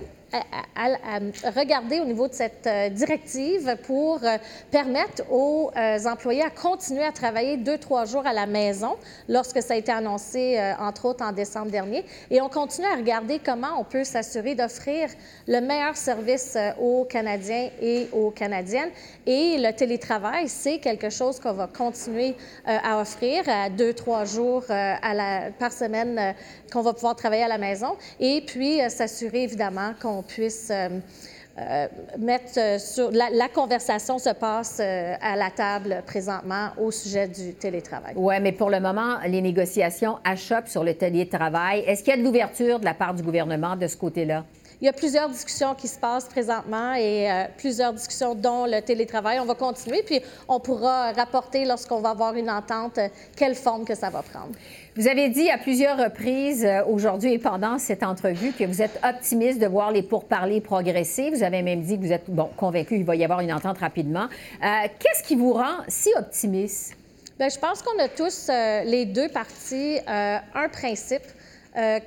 à, 0.76 1.20
regarder 1.56 2.00
au 2.00 2.06
niveau 2.06 2.28
de 2.28 2.34
cette 2.34 2.68
euh, 2.68 2.90
directive 2.90 3.78
pour 3.84 4.20
euh, 4.24 4.38
permettre 4.72 5.24
aux 5.32 5.72
euh, 5.76 6.06
employés 6.06 6.44
à 6.44 6.50
continuer 6.50 7.04
à 7.04 7.12
travailler 7.12 7.58
deux, 7.58 7.78
trois 7.78 8.06
jours 8.06 8.26
à 8.26 8.34
la 8.34 8.46
maison 8.46 8.96
lorsque 9.28 9.62
ça 9.62 9.74
a 9.74 9.78
été 9.78 9.92
annoncé, 9.92 10.60
entre 10.80 11.06
autres, 11.06 11.24
en 11.24 11.32
décembre 11.32 11.72
dernier. 11.72 12.06
Et 12.30 12.42
on 12.42 12.50
continue 12.50 12.88
à 12.88 12.96
regarder 12.96 13.40
comment 13.44 13.80
on 13.80 13.84
peut 13.84 14.04
s'assurer 14.04 14.56
d'offrir 14.56 15.10
le 15.48 15.60
meilleur 15.60 15.96
service 15.96 16.58
aux 16.80 17.06
Canadiens 17.06 17.70
et 17.82 18.08
aux 18.14 18.32
Canadiennes. 18.32 18.90
Et 19.26 19.58
le 19.58 19.72
télétravail, 19.74 20.48
c'est 20.48 20.80
quelque 20.80 21.10
chose 21.10 21.40
qu'on 21.40 21.54
va 21.54 21.68
continuer 21.68 22.36
à 22.66 23.00
offrir 23.02 23.44
à 23.48 23.70
deux, 23.70 23.94
trois 23.94 24.26
jours 24.26 24.64
à 24.70 25.14
la, 25.14 25.52
par 25.58 25.72
semaine 25.72 26.36
qu'on 26.72 26.82
va 26.82 26.94
pouvoir 26.94 27.16
travailler 27.16 27.44
à 27.44 27.48
la 27.48 27.58
maison. 27.58 27.96
Et 28.20 28.42
puis, 28.46 28.80
s'assurer 28.90 29.44
évidemment 29.44 29.94
qu'on 30.02 30.24
puisse 30.28 30.72
euh, 30.72 31.88
mettre 32.20 32.80
sur 32.80 33.10
la, 33.12 33.30
la, 33.32 33.48
conversation 33.48 34.20
se 34.20 34.30
passe 34.30 34.80
à 34.80 35.36
la 35.36 35.50
table 35.50 36.04
présentement 36.06 36.70
au 36.78 36.92
sujet 36.92 37.28
du 37.28 37.54
télétravail. 37.54 38.14
Oui, 38.16 38.36
mais 38.40 38.52
pour 38.52 38.70
le 38.70 38.80
moment, 38.80 39.18
les 39.26 39.42
négociations 39.42 40.20
achoppent 40.24 40.68
sur 40.68 40.84
le 40.84 40.94
télétravail. 40.94 41.80
Est-ce 41.88 42.04
qu'il 42.04 42.12
y 42.12 42.18
a 42.18 42.20
de 42.20 42.24
l'ouverture 42.24 42.80
de 42.80 42.86
la 42.86 42.94
part 42.94 43.16
du 43.16 43.24
gouvernement 43.24 43.76
de 43.76 43.88
ce 43.88 43.98
côté-là? 43.98 44.44
Il 44.80 44.86
y 44.86 44.90
a 44.90 44.94
plusieurs 44.94 45.28
discussions 45.28 45.74
qui 45.74 45.88
se 45.88 45.98
passent 45.98 46.28
présentement 46.28 46.94
et 46.94 47.32
euh, 47.32 47.46
plusieurs 47.58 47.94
discussions 47.94 48.36
dont 48.36 48.68
le 48.68 48.80
télétravail. 48.80 49.40
On 49.40 49.46
va 49.46 49.56
continuer, 49.56 50.04
puis 50.04 50.22
on 50.48 50.60
pourra 50.60 51.14
rapporter 51.14 51.66
lorsqu'on 51.66 52.00
va 52.00 52.12
avoir 52.12 52.36
une 52.36 52.50
entente 52.50 53.00
euh, 53.00 53.08
quelle 53.36 53.56
forme 53.56 53.86
que 53.86 53.96
ça 53.96 54.12
va 54.12 54.22
prendre. 54.22 54.52
Vous 54.98 55.08
avez 55.08 55.30
dit 55.30 55.48
à 55.52 55.60
plusieurs 55.60 55.96
reprises 55.96 56.66
euh, 56.66 56.84
aujourd'hui 56.86 57.34
et 57.34 57.38
pendant 57.38 57.78
cette 57.78 58.02
entrevue 58.02 58.52
que 58.52 58.64
vous 58.64 58.82
êtes 58.82 59.00
optimiste 59.08 59.62
de 59.62 59.68
voir 59.68 59.92
les 59.92 60.02
pourparlers 60.02 60.60
progresser. 60.60 61.30
Vous 61.30 61.44
avez 61.44 61.62
même 61.62 61.82
dit 61.82 62.00
que 62.00 62.02
vous 62.04 62.12
êtes 62.12 62.26
convaincu 62.56 62.96
qu'il 62.96 63.06
va 63.06 63.16
y 63.16 63.24
avoir 63.24 63.42
une 63.42 63.54
entente 63.54 63.78
rapidement. 63.78 64.28
Qu'est-ce 64.60 65.22
qui 65.22 65.36
vous 65.36 65.54
rend 65.54 65.84
si 65.88 66.10
optimiste? 66.18 66.98
Bien, 67.38 67.48
je 67.48 67.60
pense 67.60 67.84
qu'on 67.84 68.04
a 68.04 68.08
tous, 68.08 68.50
les 68.90 69.06
deux 69.06 69.30
parties, 69.30 70.00
un 70.08 70.70
principe 70.72 71.22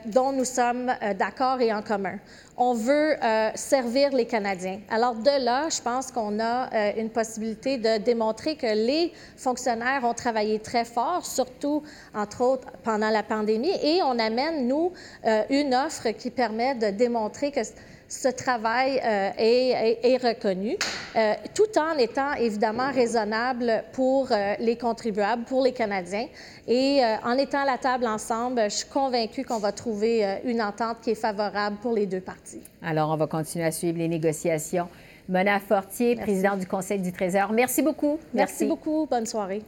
dont 0.07 0.33
nous 0.33 0.45
sommes 0.45 0.93
d'accord 1.17 1.61
et 1.61 1.73
en 1.73 1.83
commun 1.83 2.19
on 2.63 2.75
veut 2.75 3.17
euh, 3.25 3.51
servir 3.55 4.11
les 4.11 4.27
Canadiens. 4.27 4.81
Alors 4.91 5.15
de 5.15 5.45
là, 5.45 5.71
je 5.71 5.81
pense 5.81 6.13
qu'on 6.13 6.39
a 6.39 6.71
euh, 6.73 6.93
une 6.99 7.09
possibilité 7.09 7.79
de 7.79 7.97
démontrer 7.97 8.55
que 8.55 8.67
les 8.67 9.15
fonctionnaires 9.39 10.05
ont 10.05 10.13
travaillé 10.13 10.59
très 10.59 10.85
fort, 10.85 11.25
surtout, 11.25 11.83
entre 12.15 12.43
autres, 12.43 12.69
pendant 12.85 13.09
la 13.09 13.23
pandémie, 13.23 13.73
et 13.83 14.03
on 14.03 14.19
amène, 14.19 14.69
nous, 14.69 14.93
euh, 15.25 15.43
une 15.49 15.75
offre 15.75 16.11
qui 16.11 16.31
permet 16.31 16.75
de 16.75 16.91
démontrer 16.91 17.51
que 17.51 17.61
ce 18.11 18.29
travail 18.29 19.01
euh, 19.05 19.31
est, 19.39 20.17
reconnu, 20.17 20.77
euh, 21.17 21.35
tout 21.55 21.79
en 21.79 21.97
étant 21.97 22.35
évidemment 22.35 22.91
raisonnable 22.91 23.85
pour 23.93 24.31
euh, 24.31 24.55
les 24.59 24.77
contribuables, 24.77 25.45
pour 25.45 25.63
les 25.63 25.73
Canadiens. 25.73 26.27
Et 26.67 27.01
en 27.25 27.33
étant 27.33 27.61
à 27.61 27.65
la 27.65 27.79
table 27.79 28.07
ensemble, 28.07 28.63
je 28.65 28.77
suis 28.77 28.89
convaincue 28.89 29.45
qu'on 29.45 29.59
va 29.59 29.73
trouver 29.73 30.39
une 30.45 30.63
entente 30.63 30.99
qui 31.03 31.11
est 31.11 31.15
favorable 31.17 31.77
pour 31.83 31.95
les 31.95 32.07
deux 32.07 32.21
parties. 32.21 32.61
Alors, 32.83 33.11
on 33.11 33.17
va 33.17 33.27
continuer 33.27 33.65
à 33.65 33.73
suivre 33.73 33.99
les 33.99 34.09
négociations. 34.09 34.89
Mona 35.29 35.59
Fortier, 35.59 36.17
présidente 36.17 36.61
du 36.61 36.67
Conseil 36.67 37.01
du 37.01 37.13
Trésor, 37.13 37.53
merci 37.53 37.83
beaucoup. 37.83 38.19
merci 38.35 38.67
beaucoup. 38.67 39.07
Bonne 39.11 39.27
soirée. 39.27 39.63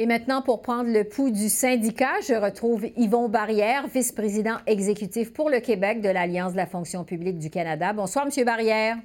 Et 0.00 0.06
maintenant, 0.06 0.40
pour 0.40 0.62
prendre 0.62 0.90
le 0.90 1.04
pouls 1.04 1.30
du 1.30 1.50
syndicat, 1.50 2.22
je 2.26 2.32
retrouve 2.32 2.86
Yvon 2.96 3.28
Barrière, 3.28 3.86
vice-président 3.86 4.56
exécutif 4.66 5.30
pour 5.30 5.50
le 5.50 5.60
Québec 5.60 6.00
de 6.00 6.08
l'Alliance 6.08 6.52
de 6.52 6.56
la 6.56 6.64
fonction 6.64 7.04
publique 7.04 7.38
du 7.38 7.50
Canada. 7.50 7.92
Bonsoir, 7.92 8.26
M. 8.26 8.44
Barrière. 8.46 8.96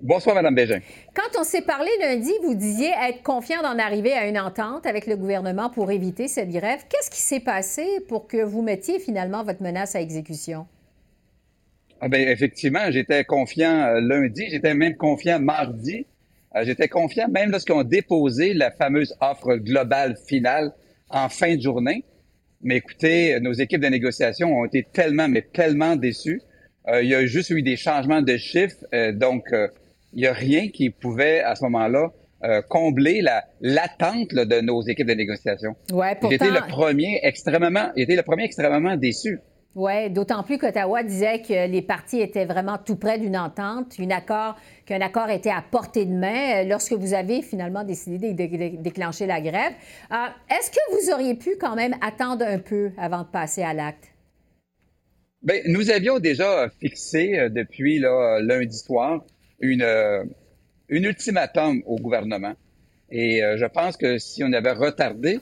Bonsoir, 0.00 0.36
Mme 0.36 0.54
Bégin. 0.54 0.78
Quand 1.12 1.40
on 1.40 1.42
s'est 1.42 1.62
parlé 1.62 1.90
lundi, 2.00 2.30
vous 2.44 2.54
disiez 2.54 2.92
être 3.08 3.24
confiant 3.24 3.62
d'en 3.62 3.80
arriver 3.80 4.12
à 4.12 4.28
une 4.28 4.38
entente 4.38 4.86
avec 4.86 5.08
le 5.08 5.16
gouvernement 5.16 5.70
pour 5.70 5.90
éviter 5.90 6.28
cette 6.28 6.50
grève. 6.50 6.84
Qu'est-ce 6.88 7.10
qui 7.10 7.20
s'est 7.20 7.40
passé 7.40 7.84
pour 8.08 8.28
que 8.28 8.44
vous 8.44 8.62
mettiez 8.62 9.00
finalement 9.00 9.42
votre 9.42 9.60
menace 9.60 9.96
à 9.96 10.00
exécution? 10.00 10.68
Ah 12.00 12.08
ben, 12.08 12.28
effectivement, 12.28 12.92
j'étais 12.92 13.24
confiant 13.24 13.86
euh, 13.88 14.00
lundi, 14.00 14.46
j'étais 14.50 14.72
même 14.72 14.94
confiant 14.94 15.40
mardi. 15.40 16.06
Euh, 16.56 16.64
j'étais 16.64 16.88
confiant 16.88 17.28
même 17.28 17.50
lorsqu'on 17.50 17.84
déposé 17.84 18.54
la 18.54 18.70
fameuse 18.70 19.14
offre 19.20 19.56
globale 19.56 20.16
finale 20.26 20.72
en 21.08 21.28
fin 21.28 21.56
de 21.56 21.60
journée. 21.60 22.04
Mais 22.62 22.76
écoutez, 22.76 23.38
nos 23.40 23.52
équipes 23.52 23.80
de 23.80 23.88
négociation 23.88 24.52
ont 24.52 24.64
été 24.64 24.86
tellement, 24.92 25.28
mais 25.28 25.42
tellement 25.42 25.96
déçues. 25.96 26.42
Euh, 26.88 27.02
il 27.02 27.08
y 27.08 27.14
a 27.14 27.24
juste 27.24 27.50
eu 27.50 27.62
des 27.62 27.76
changements 27.76 28.22
de 28.22 28.36
chiffres, 28.36 28.84
euh, 28.92 29.12
donc 29.12 29.44
il 29.52 30.20
n'y 30.20 30.26
a 30.26 30.32
rien 30.32 30.68
qui 30.68 30.90
pouvait 30.90 31.40
à 31.40 31.54
ce 31.54 31.64
moment-là 31.64 32.12
combler 32.70 33.20
la 33.20 33.44
l'attente 33.60 34.30
de 34.30 34.62
nos 34.62 34.80
équipes 34.80 35.08
de 35.08 35.12
négociation. 35.12 35.76
Ouais, 35.92 36.14
pourtant... 36.14 36.30
J'étais 36.30 36.50
le 36.50 36.66
premier 36.68 37.20
extrêmement, 37.22 37.90
j'étais 37.94 38.16
le 38.16 38.22
premier 38.22 38.44
extrêmement 38.44 38.96
déçu. 38.96 39.40
Oui, 39.76 40.10
d'autant 40.10 40.42
plus 40.42 40.58
qu'Ottawa 40.58 41.04
disait 41.04 41.42
que 41.42 41.68
les 41.70 41.80
partis 41.80 42.20
étaient 42.20 42.44
vraiment 42.44 42.76
tout 42.76 42.96
près 42.96 43.20
d'une 43.20 43.36
entente, 43.36 43.94
qu'un 43.96 45.00
accord 45.00 45.30
était 45.30 45.50
à 45.50 45.62
portée 45.62 46.06
de 46.06 46.12
main 46.12 46.64
euh, 46.64 46.68
lorsque 46.68 46.92
vous 46.92 47.14
avez 47.14 47.40
finalement 47.40 47.84
décidé 47.84 48.32
de, 48.32 48.82
déclencher 48.82 49.26
la 49.26 49.40
grève. 49.40 49.72
Euh, 50.10 50.26
est-ce 50.50 50.72
que 50.72 50.78
vous 50.90 51.12
auriez 51.12 51.36
pu 51.36 51.50
quand 51.60 51.76
même 51.76 51.94
attendre 52.00 52.44
un 52.44 52.58
peu 52.58 52.90
avant 52.98 53.22
de 53.22 53.28
passer 53.28 53.62
à 53.62 53.72
l'acte? 53.72 54.08
Bien, 55.40 55.60
nous 55.68 55.88
avions 55.90 56.18
déjà 56.18 56.68
fixé 56.80 57.38
euh, 57.38 57.48
depuis 57.48 58.00
lundi 58.00 58.76
soir 58.76 59.24
une 59.60 59.84
ultimatum 60.88 61.80
au 61.86 61.94
gouvernement. 61.96 62.54
Et 63.12 63.40
je 63.40 63.66
pense 63.66 63.96
que 63.96 64.18
si 64.18 64.42
on 64.42 64.52
avait 64.52 64.72
retardé, 64.72 65.40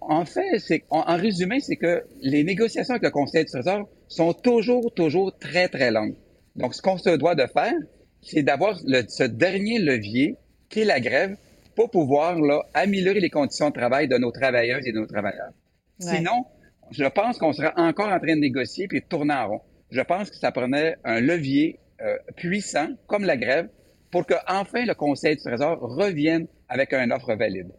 en 0.00 0.24
fait, 0.24 0.58
c'est 0.58 0.84
en, 0.90 1.16
résumé, 1.16 1.60
c'est 1.60 1.76
que 1.76 2.04
les 2.20 2.44
négociations 2.44 2.94
avec 2.94 3.04
le 3.04 3.10
Conseil 3.10 3.44
du 3.44 3.50
Trésor 3.50 3.88
sont 4.08 4.32
toujours, 4.32 4.92
toujours 4.92 5.36
très, 5.38 5.68
très 5.68 5.90
longues. 5.90 6.14
Donc, 6.56 6.74
ce 6.74 6.82
qu'on 6.82 6.98
se 6.98 7.10
doit 7.10 7.34
de 7.34 7.46
faire, 7.46 7.74
c'est 8.22 8.42
d'avoir 8.42 8.76
ce 8.76 9.22
dernier 9.22 9.78
levier 9.78 10.36
qui 10.68 10.80
est 10.80 10.84
la 10.84 11.00
grève 11.00 11.36
pour 11.74 11.90
pouvoir 11.90 12.40
là, 12.40 12.62
améliorer 12.74 13.20
les 13.20 13.30
conditions 13.30 13.68
de 13.68 13.74
travail 13.74 14.08
de 14.08 14.16
nos 14.16 14.32
travailleuses 14.32 14.86
et 14.86 14.92
de 14.92 14.98
nos 14.98 15.06
travailleurs. 15.06 15.52
Sinon, 15.98 16.46
je 16.90 17.04
pense 17.04 17.38
qu'on 17.38 17.52
sera 17.52 17.72
encore 17.76 18.08
en 18.08 18.18
train 18.18 18.34
de 18.34 18.40
négocier 18.40 18.88
puis 18.88 19.00
de 19.00 19.06
tourner 19.06 19.34
en 19.34 19.48
rond. 19.48 19.60
Je 19.90 20.00
pense 20.00 20.30
que 20.30 20.36
ça 20.36 20.52
prenait 20.52 20.96
un 21.04 21.20
levier 21.20 21.78
euh, 22.00 22.16
puissant 22.36 22.88
comme 23.06 23.24
la 23.24 23.36
grève 23.36 23.68
pour 24.10 24.26
que 24.26 24.34
enfin 24.48 24.84
le 24.84 24.94
Conseil 24.94 25.36
du 25.36 25.42
Trésor 25.42 25.78
revienne 25.80 26.46
avec 26.68 26.92
une 26.92 27.12
offre 27.12 27.34
valide. 27.34 27.70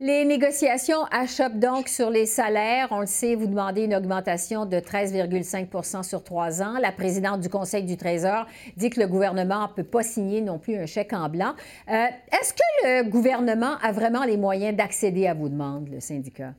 Les 0.00 0.24
négociations 0.24 1.02
achoppent 1.10 1.58
donc 1.58 1.88
sur 1.88 2.08
les 2.08 2.24
salaires. 2.24 2.86
On 2.92 3.00
le 3.00 3.06
sait, 3.06 3.34
vous 3.34 3.48
demandez 3.48 3.82
une 3.82 3.96
augmentation 3.96 4.64
de 4.64 4.76
13,5% 4.76 6.04
sur 6.04 6.22
trois 6.22 6.62
ans. 6.62 6.78
La 6.78 6.92
présidente 6.92 7.40
du 7.40 7.48
Conseil 7.48 7.82
du 7.82 7.96
Trésor 7.96 8.46
dit 8.76 8.90
que 8.90 9.00
le 9.00 9.08
gouvernement 9.08 9.66
ne 9.66 9.72
peut 9.72 9.82
pas 9.82 10.04
signer 10.04 10.40
non 10.40 10.60
plus 10.60 10.76
un 10.76 10.86
chèque 10.86 11.12
en 11.12 11.28
blanc. 11.28 11.52
Euh, 11.88 12.06
est-ce 12.30 12.52
que 12.52 12.84
le 12.84 13.10
gouvernement 13.10 13.76
a 13.78 13.90
vraiment 13.90 14.22
les 14.22 14.36
moyens 14.36 14.76
d'accéder 14.76 15.26
à 15.26 15.34
vos 15.34 15.48
demandes, 15.48 15.88
le 15.88 15.98
syndicat? 15.98 16.54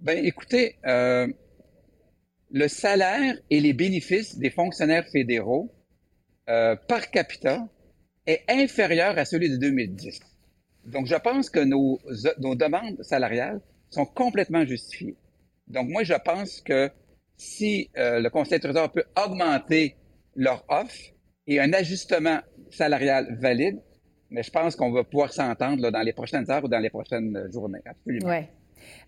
Bien, 0.00 0.16
écoutez, 0.16 0.74
euh, 0.84 1.28
le 2.50 2.66
salaire 2.66 3.36
et 3.48 3.60
les 3.60 3.74
bénéfices 3.74 4.36
des 4.38 4.50
fonctionnaires 4.50 5.06
fédéraux 5.06 5.72
euh, 6.48 6.74
par 6.88 7.12
capita 7.12 7.64
est 8.26 8.42
inférieur 8.48 9.16
à 9.18 9.24
celui 9.24 9.50
de 9.50 9.56
2010. 9.56 10.33
Donc, 10.86 11.06
je 11.06 11.14
pense 11.14 11.50
que 11.50 11.60
nos, 11.60 11.98
demandes 12.54 13.02
salariales 13.02 13.60
sont 13.90 14.06
complètement 14.06 14.64
justifiées. 14.64 15.16
Donc, 15.68 15.88
moi, 15.88 16.02
je 16.02 16.14
pense 16.14 16.60
que 16.60 16.90
si 17.36 17.90
euh, 17.96 18.20
le 18.20 18.30
Conseil 18.30 18.58
de 18.58 18.64
Trésor 18.64 18.92
peut 18.92 19.04
augmenter 19.24 19.96
leur 20.36 20.64
offre 20.68 21.12
et 21.46 21.60
un 21.60 21.72
ajustement 21.72 22.40
salarial 22.70 23.36
valide, 23.40 23.80
mais 24.30 24.42
je 24.42 24.50
pense 24.50 24.76
qu'on 24.76 24.90
va 24.90 25.04
pouvoir 25.04 25.32
s'entendre 25.32 25.90
dans 25.90 26.02
les 26.02 26.12
prochaines 26.12 26.50
heures 26.50 26.64
ou 26.64 26.68
dans 26.68 26.78
les 26.78 26.90
prochaines 26.90 27.48
journées. 27.52 27.80
Absolument. 27.84 28.44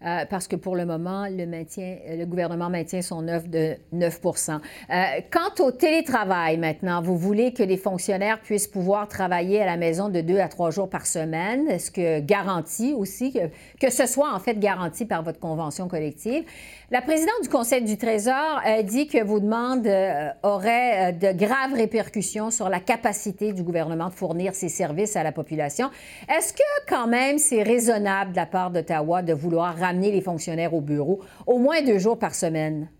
Euh, 0.04 0.24
parce 0.28 0.48
que 0.48 0.56
pour 0.56 0.76
le 0.76 0.84
moment, 0.84 1.26
le, 1.28 2.24
gouvernement 2.24 2.70
maintient 2.70 3.02
son 3.02 3.28
offre 3.28 3.48
de 3.48 3.76
9 3.92 4.20
euh, 4.24 5.04
Quant 5.30 5.64
au 5.64 5.70
télétravail 5.70 6.58
maintenant, 6.58 7.00
vous 7.02 7.16
voulez 7.16 7.52
que 7.52 7.62
les 7.62 7.76
fonctionnaires 7.76 8.40
puissent 8.40 8.68
pouvoir 8.68 9.08
travailler 9.08 9.62
à 9.62 9.66
la 9.66 9.76
maison 9.76 10.08
de 10.08 10.20
deux 10.20 10.38
à 10.38 10.48
trois 10.48 10.70
jours 10.70 10.88
par 10.88 11.06
semaine. 11.06 11.68
Est-ce 11.68 11.90
que 11.90 12.20
garanti 12.20 12.94
aussi, 12.94 13.32
que, 13.32 13.48
que 13.80 13.90
ce 13.90 14.06
soit 14.06 14.32
en 14.32 14.38
fait 14.38 14.58
garanti 14.58 15.04
par 15.04 15.22
votre 15.22 15.40
convention 15.40 15.88
collective? 15.88 16.44
La 16.92 17.02
présidente 17.02 17.42
du 17.42 17.48
Conseil 17.48 17.82
du 17.82 17.96
Trésor 17.96 18.60
a 18.64 18.82
dit 18.84 19.08
que 19.08 19.22
vos 19.24 19.40
demandes 19.40 19.86
euh, 19.88 20.28
auraient 20.44 21.12
de 21.12 21.32
graves 21.32 21.74
répercussions 21.74 22.52
sur 22.52 22.68
la 22.68 22.78
capacité 22.78 23.52
du 23.52 23.64
gouvernement 23.64 24.08
de 24.08 24.14
fournir 24.14 24.54
ses 24.54 24.68
services 24.68 25.16
à 25.16 25.24
la 25.24 25.32
population. 25.32 25.90
Est-ce 26.28 26.52
que 26.52 26.62
quand 26.88 27.08
même 27.08 27.38
c'est 27.38 27.64
raisonnable 27.64 28.30
de 28.30 28.36
la 28.36 28.46
part 28.46 28.70
d'Ottawa 28.70 29.22
de 29.22 29.32
vouloir 29.32 29.65
ramener 29.72 30.12
les 30.12 30.20
fonctionnaires 30.20 30.74
au 30.74 30.80
bureau 30.80 31.22
au 31.46 31.58
moins 31.58 31.82
deux 31.82 31.98
jours 31.98 32.18
par 32.18 32.34
semaine? 32.34 32.90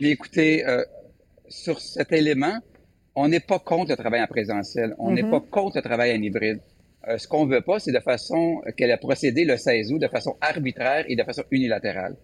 écoutez, 0.00 0.66
euh, 0.66 0.84
sur 1.48 1.80
cet 1.80 2.12
élément, 2.12 2.58
on 3.14 3.28
n'est 3.28 3.40
pas 3.40 3.58
contre 3.58 3.90
le 3.90 3.96
travail 3.96 4.22
en 4.22 4.26
présentiel. 4.26 4.94
On 4.98 5.12
n'est 5.12 5.22
mm-hmm. 5.22 5.30
pas 5.30 5.40
contre 5.40 5.76
le 5.76 5.82
travail 5.82 6.16
en 6.16 6.20
hybride. 6.20 6.60
Euh, 7.08 7.18
ce 7.18 7.28
qu'on 7.28 7.46
veut 7.46 7.60
pas, 7.60 7.78
c'est 7.78 7.92
de 7.92 8.00
façon 8.00 8.62
qu'elle 8.76 8.90
a 8.90 8.96
procédé 8.96 9.44
le 9.44 9.56
16 9.56 9.92
août 9.92 9.98
de 9.98 10.08
façon 10.08 10.36
arbitraire 10.40 11.04
et 11.08 11.16
de 11.16 11.22
façon 11.22 11.44
unilatérale. 11.50 12.16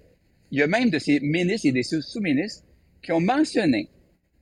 Il 0.51 0.59
y 0.59 0.63
a 0.63 0.67
même 0.67 0.91
de 0.91 0.99
ces 0.99 1.21
ministres 1.21 1.67
et 1.69 1.73
des 1.73 1.83
sous-ministres 1.83 2.65
qui 3.03 3.13
ont 3.13 3.21
mentionné 3.21 3.89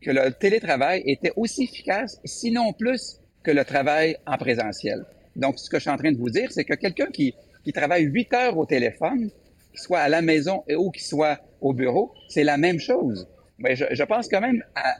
que 0.00 0.11
le 0.11 0.30
télétravail 0.30 1.02
était 1.07 1.33
aussi 1.37 1.64
efficace, 1.64 2.21
sinon 2.25 2.73
plus, 2.73 3.21
que 3.42 3.50
le 3.50 3.64
travail 3.64 4.16
en 4.26 4.37
présentiel. 4.37 5.04
Donc, 5.37 5.59
ce 5.59 5.68
que 5.68 5.78
je 5.78 5.83
suis 5.83 5.90
en 5.90 5.97
train 5.97 6.12
de 6.12 6.18
vous 6.18 6.30
dire, 6.30 6.50
c'est 6.50 6.64
que 6.64 6.75
quelqu'un 6.75 7.07
qui 7.07 7.35
qui 7.64 7.72
travaille 7.72 8.04
8 8.04 8.34
heures 8.34 8.58
au 8.58 8.66
téléphone, 8.66 9.30
qu'il 9.70 9.80
soit 9.80 10.00
à 10.00 10.08
la 10.08 10.22
maison 10.22 10.64
ou 10.76 10.90
qu'il 10.90 11.02
soit 11.02 11.38
au 11.60 11.72
bureau, 11.72 12.12
c'est 12.28 12.44
la 12.44 12.56
même 12.56 12.78
chose. 12.78 13.28
Mais 13.58 13.76
je, 13.76 13.84
je 13.90 14.02
pense 14.04 14.28
quand 14.28 14.40
même 14.40 14.62
à, 14.74 14.94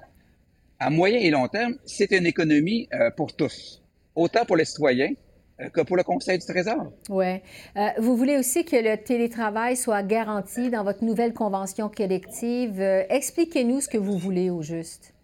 à 0.78 0.90
moyen 0.90 1.18
et 1.18 1.30
long 1.30 1.48
terme, 1.48 1.76
c'est 1.84 2.10
une 2.12 2.26
économie 2.26 2.88
euh, 2.92 3.10
pour 3.16 3.34
tous, 3.34 3.82
autant 4.14 4.44
pour 4.44 4.56
les 4.56 4.64
citoyens 4.64 5.12
euh, 5.60 5.68
que 5.70 5.80
pour 5.80 5.96
le 5.96 6.04
Conseil 6.04 6.38
du 6.38 6.46
Trésor. 6.46 6.92
Oui. 7.08 7.40
Euh, 7.76 7.88
vous 7.98 8.16
voulez 8.16 8.36
aussi 8.36 8.64
que 8.64 8.76
le 8.76 8.96
télétravail 8.96 9.76
soit 9.76 10.04
garanti 10.04 10.70
dans 10.70 10.84
votre 10.84 11.02
nouvelle 11.02 11.32
convention 11.32 11.88
collective. 11.88 12.80
Euh, 12.80 13.02
Expliquez-nous 13.08 13.80
ce 13.80 13.88
que 13.88 13.98
vous 13.98 14.16
voulez 14.16 14.50
au 14.50 14.62
juste. 14.62 15.14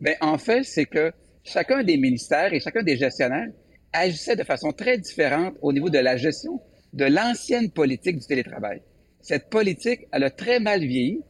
Bien, 0.00 0.14
en 0.20 0.36
fait, 0.36 0.62
c'est 0.64 0.84
que 0.84 1.12
chacun 1.42 1.82
des 1.82 1.96
ministères 1.96 2.52
et 2.52 2.60
chacun 2.60 2.82
des 2.82 2.98
gestionnaires 2.98 3.48
agissait 3.94 4.36
de 4.36 4.44
façon 4.44 4.72
très 4.72 4.98
différente 4.98 5.54
au 5.62 5.72
niveau 5.72 5.88
de 5.88 5.98
la 5.98 6.18
gestion 6.18 6.60
de 6.92 7.04
l'ancienne 7.04 7.70
politique 7.70 8.18
du 8.18 8.26
télétravail. 8.26 8.82
Cette 9.20 9.50
politique, 9.50 10.06
elle 10.12 10.24
a 10.24 10.30
très 10.30 10.60
mal 10.60 10.80
vieilli, 10.80 11.20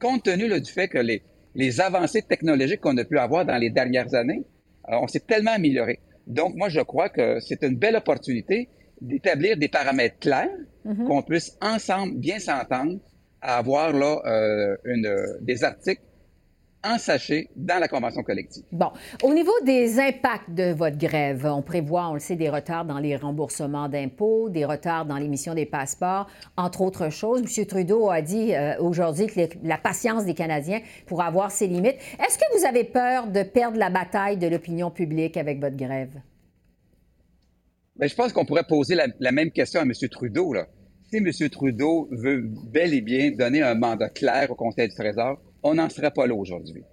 compte 0.00 0.24
tenu 0.24 0.48
là, 0.48 0.60
du 0.60 0.70
fait 0.70 0.88
que 0.88 0.98
les, 0.98 1.22
les 1.54 1.80
avancées 1.80 2.22
technologiques 2.22 2.80
qu'on 2.80 2.96
a 2.98 3.04
pu 3.04 3.18
avoir 3.18 3.44
dans 3.44 3.56
les 3.56 3.70
dernières 3.70 4.14
années, 4.14 4.44
euh, 4.88 4.96
on 5.00 5.06
s'est 5.06 5.20
tellement 5.20 5.52
amélioré. 5.52 6.00
Donc, 6.26 6.54
moi, 6.54 6.68
je 6.68 6.80
crois 6.80 7.08
que 7.08 7.40
c'est 7.40 7.62
une 7.62 7.76
belle 7.76 7.96
opportunité 7.96 8.68
d'établir 9.00 9.56
des 9.56 9.68
paramètres 9.68 10.18
clairs, 10.18 10.50
qu'on 11.06 11.22
puisse 11.22 11.58
ensemble 11.60 12.16
bien 12.16 12.38
s'entendre 12.38 12.98
à 13.42 13.58
avoir 13.58 13.92
là 13.92 14.22
euh, 14.24 14.76
une, 14.84 15.12
des 15.40 15.64
articles 15.64 16.02
en 16.86 16.98
sachet 16.98 17.48
dans 17.56 17.78
la 17.78 17.88
convention 17.88 18.22
collective. 18.22 18.64
Bon. 18.72 18.90
Au 19.22 19.32
niveau 19.34 19.52
des 19.64 19.98
impacts 19.98 20.50
de 20.50 20.72
votre 20.72 20.96
grève, 20.98 21.44
on 21.46 21.62
prévoit, 21.62 22.08
on 22.08 22.14
le 22.14 22.20
sait, 22.20 22.36
des 22.36 22.48
retards 22.48 22.84
dans 22.84 22.98
les 22.98 23.16
remboursements 23.16 23.88
d'impôts, 23.88 24.48
des 24.50 24.64
retards 24.64 25.06
dans 25.06 25.16
l'émission 25.16 25.54
des 25.54 25.66
passeports, 25.66 26.26
entre 26.56 26.80
autres 26.82 27.10
choses. 27.10 27.40
M. 27.40 27.66
Trudeau 27.66 28.10
a 28.10 28.22
dit 28.22 28.54
euh, 28.54 28.78
aujourd'hui 28.80 29.26
que 29.26 29.34
les- 29.40 29.48
la 29.62 29.78
patience 29.78 30.24
des 30.24 30.34
Canadiens 30.34 30.80
pourra 31.06 31.26
avoir 31.26 31.50
ses 31.50 31.66
limites. 31.66 31.96
Est-ce 32.18 32.38
que 32.38 32.58
vous 32.58 32.64
avez 32.66 32.84
peur 32.84 33.26
de 33.26 33.42
perdre 33.42 33.78
la 33.78 33.90
bataille 33.90 34.36
de 34.36 34.46
l'opinion 34.46 34.90
publique 34.90 35.36
avec 35.36 35.60
votre 35.60 35.76
grève? 35.76 36.14
Ben, 37.96 38.08
je 38.08 38.14
pense 38.14 38.32
qu'on 38.32 38.44
pourrait 38.44 38.66
poser 38.68 38.94
la, 38.94 39.06
la 39.20 39.32
même 39.32 39.50
question 39.50 39.80
à 39.80 39.84
M. 39.84 39.92
Trudeau. 40.10 40.52
Là. 40.52 40.66
Si 41.10 41.16
M. 41.16 41.30
Trudeau 41.50 42.08
veut 42.10 42.42
bel 42.70 42.92
et 42.92 43.00
bien 43.00 43.30
donner 43.30 43.62
un 43.62 43.74
mandat 43.74 44.10
clair 44.10 44.50
au 44.50 44.54
Conseil 44.54 44.88
du 44.88 44.94
Trésor, 44.94 45.38
on 45.66 45.74
n'en 45.74 45.88
serait 45.88 46.10
pas 46.10 46.26
là 46.26 46.34
aujourd'hui. 46.34 46.84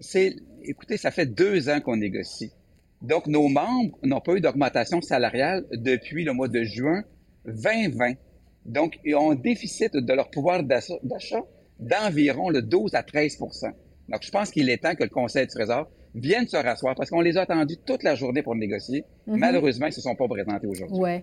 C'est, 0.00 0.36
écoutez, 0.62 0.96
ça 0.96 1.10
fait 1.10 1.26
deux 1.26 1.68
ans 1.68 1.80
qu'on 1.80 1.96
négocie. 1.96 2.52
Donc, 3.02 3.26
nos 3.26 3.48
membres 3.48 3.98
n'ont 4.02 4.20
pas 4.20 4.34
eu 4.34 4.40
d'augmentation 4.40 5.00
salariale 5.02 5.66
depuis 5.70 6.24
le 6.24 6.32
mois 6.32 6.48
de 6.48 6.62
juin 6.64 7.04
2020. 7.46 8.14
Donc, 8.64 8.98
ils 9.04 9.14
ont 9.14 9.32
un 9.32 9.34
déficit 9.34 9.94
de 9.94 10.12
leur 10.12 10.30
pouvoir 10.30 10.62
d'achat 10.64 11.42
d'environ 11.78 12.48
le 12.48 12.62
12 12.62 12.94
à 12.94 13.02
13% 13.02 13.70
Donc, 14.08 14.22
je 14.22 14.30
pense 14.30 14.50
qu'il 14.50 14.70
est 14.70 14.78
temps 14.78 14.94
que 14.94 15.04
le 15.04 15.10
Conseil 15.10 15.46
du 15.46 15.52
Trésor 15.52 15.88
vienne 16.16 16.46
se 16.48 16.56
rasseoir 16.56 16.94
parce 16.94 17.10
qu'on 17.10 17.20
les 17.20 17.36
a 17.36 17.42
attendus 17.42 17.76
toute 17.84 18.02
la 18.02 18.14
journée 18.14 18.42
pour 18.42 18.54
négocier. 18.54 19.04
Malheureusement, 19.26 19.86
ils 19.86 19.90
ne 19.90 19.94
se 19.94 20.00
sont 20.00 20.14
pas 20.14 20.26
présentés 20.28 20.66
aujourd'hui. 20.66 20.96
Oui. 20.98 21.22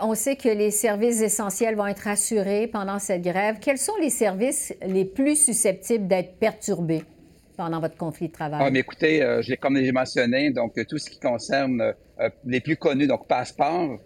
on 0.00 0.14
sait 0.14 0.36
que 0.36 0.48
les 0.48 0.70
services 0.70 1.20
essentiels 1.20 1.76
vont 1.76 1.86
être 1.86 2.08
assurés 2.08 2.66
pendant 2.66 2.98
cette 2.98 3.22
grève. 3.22 3.56
Quels 3.60 3.78
sont 3.78 3.96
les 4.00 4.10
services 4.10 4.74
les 4.86 5.04
plus 5.04 5.36
susceptibles 5.36 6.06
d'être 6.06 6.36
perturbés 6.38 7.02
pendant 7.56 7.80
votre 7.80 7.96
conflit 7.96 8.28
de 8.28 8.32
travail? 8.32 8.60
Ah, 8.62 8.70
mais 8.70 8.80
écoutez, 8.80 9.22
euh, 9.22 9.42
je 9.42 9.54
comme 9.54 9.76
j'ai 9.76 9.92
mentionné, 9.92 10.50
donc 10.50 10.76
euh, 10.78 10.84
tout 10.88 10.98
ce 10.98 11.10
qui 11.10 11.20
concerne 11.20 11.80
euh, 11.80 12.30
les 12.44 12.60
plus 12.60 12.76
connus, 12.76 13.06
donc 13.06 13.26
passeport, 13.28 13.98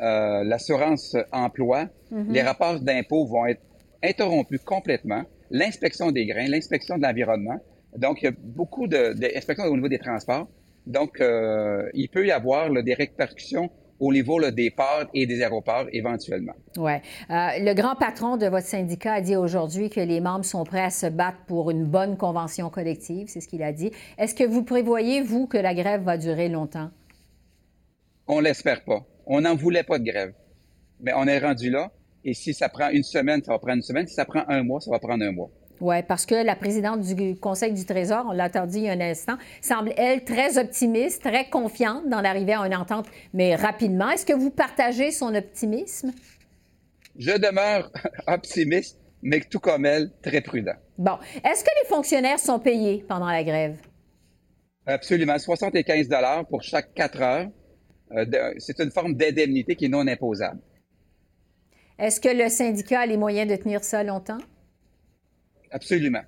euh, 0.00 0.44
l'assurance 0.44 1.16
emploi, 1.32 1.86
les 2.10 2.42
rapports 2.42 2.80
d'impôts 2.80 3.26
vont 3.26 3.46
être 3.46 3.62
interrompus 4.02 4.60
complètement. 4.64 5.22
L'inspection 5.50 6.10
des 6.10 6.26
grains, 6.26 6.46
l'inspection 6.46 6.96
de 6.96 7.02
l'environnement. 7.02 7.60
Donc, 7.96 8.22
il 8.22 8.24
y 8.26 8.28
a 8.28 8.32
beaucoup 8.38 8.86
de- 8.86 9.12
d'inspections 9.14 9.64
au 9.66 9.74
niveau 9.74 9.88
des 9.88 9.98
transports. 9.98 10.48
Donc, 10.86 11.20
euh, 11.20 11.88
il 11.94 12.08
peut 12.08 12.26
y 12.26 12.30
avoir 12.30 12.68
là, 12.68 12.82
des 12.82 12.94
répercussions 12.94 13.70
au 14.00 14.12
niveau 14.12 14.38
là, 14.40 14.50
des 14.50 14.70
ports 14.70 15.04
et 15.14 15.24
des 15.26 15.40
aéroports 15.40 15.86
éventuellement. 15.92 16.52
Oui. 16.76 16.92
le 17.30 17.72
grand 17.74 17.94
patron 17.94 18.36
de 18.36 18.46
votre 18.46 18.66
syndicat 18.66 19.14
a 19.14 19.20
dit 19.20 19.36
aujourd'hui 19.36 19.88
que 19.88 20.00
les 20.00 20.20
membres 20.20 20.44
sont 20.44 20.64
prêts 20.64 20.82
à 20.82 20.90
se 20.90 21.06
battre 21.06 21.38
pour 21.46 21.70
une 21.70 21.84
bonne 21.84 22.16
convention 22.16 22.68
collective, 22.70 23.28
c'est 23.28 23.40
ce 23.40 23.48
qu'il 23.48 23.62
a 23.62 23.72
dit. 23.72 23.92
Est-ce 24.18 24.34
que 24.34 24.44
vous 24.44 24.64
prévoyez, 24.64 25.22
vous, 25.22 25.46
que 25.46 25.56
la 25.56 25.74
grève 25.74 26.02
va 26.02 26.18
durer 26.18 26.48
longtemps? 26.48 26.90
On 28.26 28.40
l'espère 28.40 28.84
pas. 28.84 29.04
On 29.26 29.40
n'en 29.42 29.54
voulait 29.54 29.84
pas 29.84 29.98
de 29.98 30.04
grève. 30.04 30.32
Mais 31.00 31.12
on 31.14 31.26
est 31.26 31.38
rendu 31.38 31.70
là. 31.70 31.90
Et 32.24 32.34
si 32.34 32.52
ça 32.52 32.68
prend 32.68 32.88
une 32.90 33.02
semaine, 33.02 33.42
ça 33.44 33.52
va 33.52 33.58
prendre 33.58 33.76
une 33.76 33.82
semaine. 33.82 34.06
Si 34.06 34.14
ça 34.14 34.24
prend 34.24 34.42
un 34.48 34.62
mois, 34.62 34.80
ça 34.80 34.90
va 34.90 34.98
prendre 34.98 35.24
un 35.24 35.32
mois. 35.32 35.50
Oui, 35.80 36.02
parce 36.06 36.24
que 36.24 36.34
la 36.34 36.56
présidente 36.56 37.00
du 37.00 37.36
Conseil 37.36 37.72
du 37.72 37.84
Trésor, 37.84 38.24
on 38.28 38.32
l'a 38.32 38.46
entendu 38.46 38.78
il 38.78 38.82
y 38.84 38.88
a 38.88 38.92
un 38.92 39.00
instant, 39.00 39.36
semble, 39.60 39.92
elle, 39.96 40.24
très 40.24 40.56
optimiste, 40.58 41.22
très 41.22 41.46
confiante 41.46 42.08
dans 42.08 42.20
l'arrivée 42.20 42.54
à 42.54 42.60
une 42.66 42.74
entente, 42.74 43.06
mais 43.32 43.56
rapidement. 43.56 44.10
Est-ce 44.10 44.24
que 44.24 44.32
vous 44.32 44.50
partagez 44.50 45.10
son 45.10 45.34
optimisme? 45.34 46.12
Je 47.18 47.32
demeure 47.32 47.90
optimiste, 48.26 48.98
mais 49.22 49.40
tout 49.40 49.60
comme 49.60 49.84
elle, 49.84 50.10
très 50.22 50.40
prudent. 50.40 50.76
Bon. 50.96 51.18
Est-ce 51.44 51.64
que 51.64 51.70
les 51.82 51.88
fonctionnaires 51.88 52.38
sont 52.38 52.58
payés 52.60 53.04
pendant 53.08 53.28
la 53.28 53.42
grève? 53.42 53.76
Absolument. 54.86 55.38
75 55.38 56.08
dollars 56.08 56.46
pour 56.46 56.62
chaque 56.62 56.94
quatre 56.94 57.20
heures. 57.20 57.48
Euh, 58.12 58.54
C'est 58.58 58.78
une 58.80 58.90
forme 58.90 59.14
d'indemnité 59.14 59.74
qui 59.74 59.86
est 59.86 59.88
non 59.88 60.06
imposable. 60.06 60.60
Est-ce 61.98 62.20
que 62.20 62.28
le 62.28 62.48
syndicat 62.48 63.00
a 63.00 63.06
les 63.06 63.16
moyens 63.16 63.50
de 63.50 63.56
tenir 63.56 63.82
ça 63.82 64.02
longtemps? 64.04 64.38
Absolument. 65.74 66.22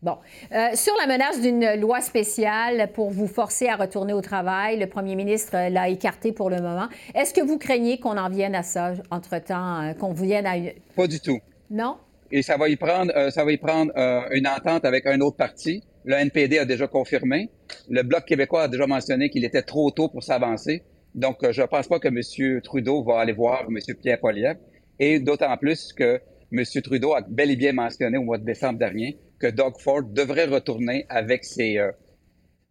Bon. 0.00 0.18
Euh, 0.52 0.68
sur 0.74 0.92
la 1.00 1.06
menace 1.06 1.40
d'une 1.40 1.80
loi 1.80 2.00
spéciale 2.00 2.90
pour 2.92 3.10
vous 3.10 3.26
forcer 3.26 3.68
à 3.68 3.76
retourner 3.76 4.12
au 4.12 4.20
travail, 4.20 4.78
le 4.78 4.86
premier 4.86 5.16
ministre 5.16 5.54
euh, 5.54 5.68
l'a 5.68 5.88
écarté 5.88 6.32
pour 6.32 6.50
le 6.50 6.56
moment. 6.56 6.88
Est-ce 7.14 7.32
que 7.32 7.42
vous 7.42 7.58
craignez 7.58 8.00
qu'on 8.00 8.16
en 8.16 8.28
vienne 8.28 8.54
à 8.54 8.62
ça 8.62 8.94
entre-temps, 9.10 9.82
euh, 9.82 9.92
qu'on 9.92 10.12
vienne 10.12 10.46
à 10.46 10.56
une... 10.56 10.72
Pas 10.96 11.06
du 11.06 11.20
tout. 11.20 11.38
Non? 11.70 11.96
Et 12.30 12.42
ça 12.42 12.56
va 12.56 12.68
y 12.68 12.76
prendre, 12.76 13.12
euh, 13.16 13.30
ça 13.30 13.44
va 13.44 13.52
y 13.52 13.58
prendre 13.58 13.92
euh, 13.96 14.22
une 14.32 14.48
entente 14.48 14.84
avec 14.84 15.06
un 15.06 15.20
autre 15.20 15.36
parti. 15.36 15.82
Le 16.04 16.14
NPD 16.16 16.58
a 16.58 16.64
déjà 16.64 16.86
confirmé. 16.86 17.50
Le 17.88 18.02
Bloc 18.02 18.24
québécois 18.24 18.64
a 18.64 18.68
déjà 18.68 18.86
mentionné 18.86 19.28
qu'il 19.28 19.44
était 19.44 19.62
trop 19.62 19.90
tôt 19.90 20.08
pour 20.08 20.22
s'avancer. 20.22 20.82
Donc, 21.14 21.38
je 21.50 21.62
ne 21.62 21.66
pense 21.66 21.86
pas 21.86 21.98
que 21.98 22.08
M. 22.08 22.60
Trudeau 22.62 23.04
va 23.04 23.20
aller 23.20 23.32
voir 23.32 23.66
M. 23.70 23.78
Pierre 24.02 24.20
Poilievre. 24.20 24.60
Et 24.98 25.18
d'autant 25.18 25.56
plus 25.56 25.92
que 25.92 26.20
M. 26.56 26.62
Trudeau 26.82 27.14
a 27.14 27.20
bel 27.20 27.50
et 27.50 27.56
bien 27.56 27.72
mentionné 27.72 28.16
au 28.16 28.22
mois 28.22 28.38
de 28.38 28.44
décembre 28.44 28.78
dernier 28.78 29.18
que 29.40 29.48
Doug 29.48 29.74
Ford 29.78 30.04
devrait 30.04 30.44
retourner 30.46 31.04
avec 31.08 31.44
ses, 31.44 31.78
euh, 31.78 31.90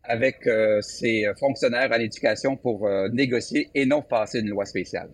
avec, 0.04 0.48
euh, 0.48 0.80
ses 0.82 1.26
fonctionnaires 1.38 1.92
à 1.92 1.98
l'éducation 1.98 2.56
pour 2.56 2.88
euh, 2.88 3.10
négocier 3.10 3.70
et 3.76 3.86
non 3.86 4.02
passer 4.02 4.40
une 4.40 4.50
loi 4.50 4.66
spéciale. 4.66 5.10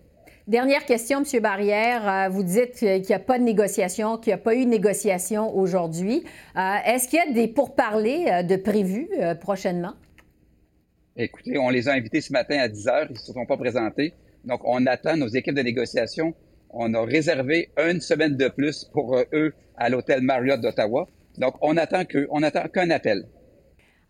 Dernière 0.48 0.86
question, 0.86 1.24
M. 1.24 1.42
Barrière. 1.42 2.10
Euh, 2.10 2.30
Vous 2.30 2.44
dites 2.44 2.74
qu'il 2.74 3.02
n'y 3.02 3.14
a 3.14 3.20
pas 3.20 3.40
de 3.40 3.44
négociation, 3.44 4.18
qu'il 4.18 4.32
n'y 4.32 4.36
a 4.36 4.44
pas 4.44 4.56
eu 4.56 4.66
de 4.66 4.70
négociation 4.70 5.56
aujourd'hui. 5.56 6.24
Euh, 6.56 6.76
Est-ce 6.86 7.08
qu'il 7.08 7.20
y 7.20 7.22
a 7.22 7.32
des 7.32 7.48
pourparlers 7.48 8.26
euh, 8.32 8.44
de 8.44 8.56
prévus 8.56 9.10
euh, 9.20 9.36
prochainement? 9.36 9.94
Écoutez, 11.16 11.58
on 11.58 11.70
les 11.70 11.88
a 11.88 11.94
invités 11.94 12.22
ce 12.22 12.32
matin 12.34 12.58
à 12.60 12.68
10 12.68 12.88
heures, 12.88 13.06
ils 13.10 13.14
ne 13.14 13.18
se 13.18 13.34
sont 13.34 13.46
pas 13.46 13.58
présentés. 13.58 14.14
Donc, 14.46 14.62
on 14.64 14.86
attend 14.86 15.18
nos 15.18 15.28
équipes 15.28 15.56
de 15.56 15.62
négociation. 15.62 16.34
On 16.72 16.94
a 16.94 17.04
réservé 17.04 17.70
une 17.78 18.00
semaine 18.00 18.38
de 18.38 18.48
plus 18.48 18.86
pour 18.94 19.18
euh, 19.18 19.24
eux 19.34 19.54
à 19.78 19.90
l'hôtel 19.90 20.22
Marriott 20.22 20.62
d'Ottawa. 20.62 21.08
Donc, 21.38 21.56
on 21.62 21.78
attend 21.78 22.04
qu'un 22.06 22.90
appel. 22.90 23.26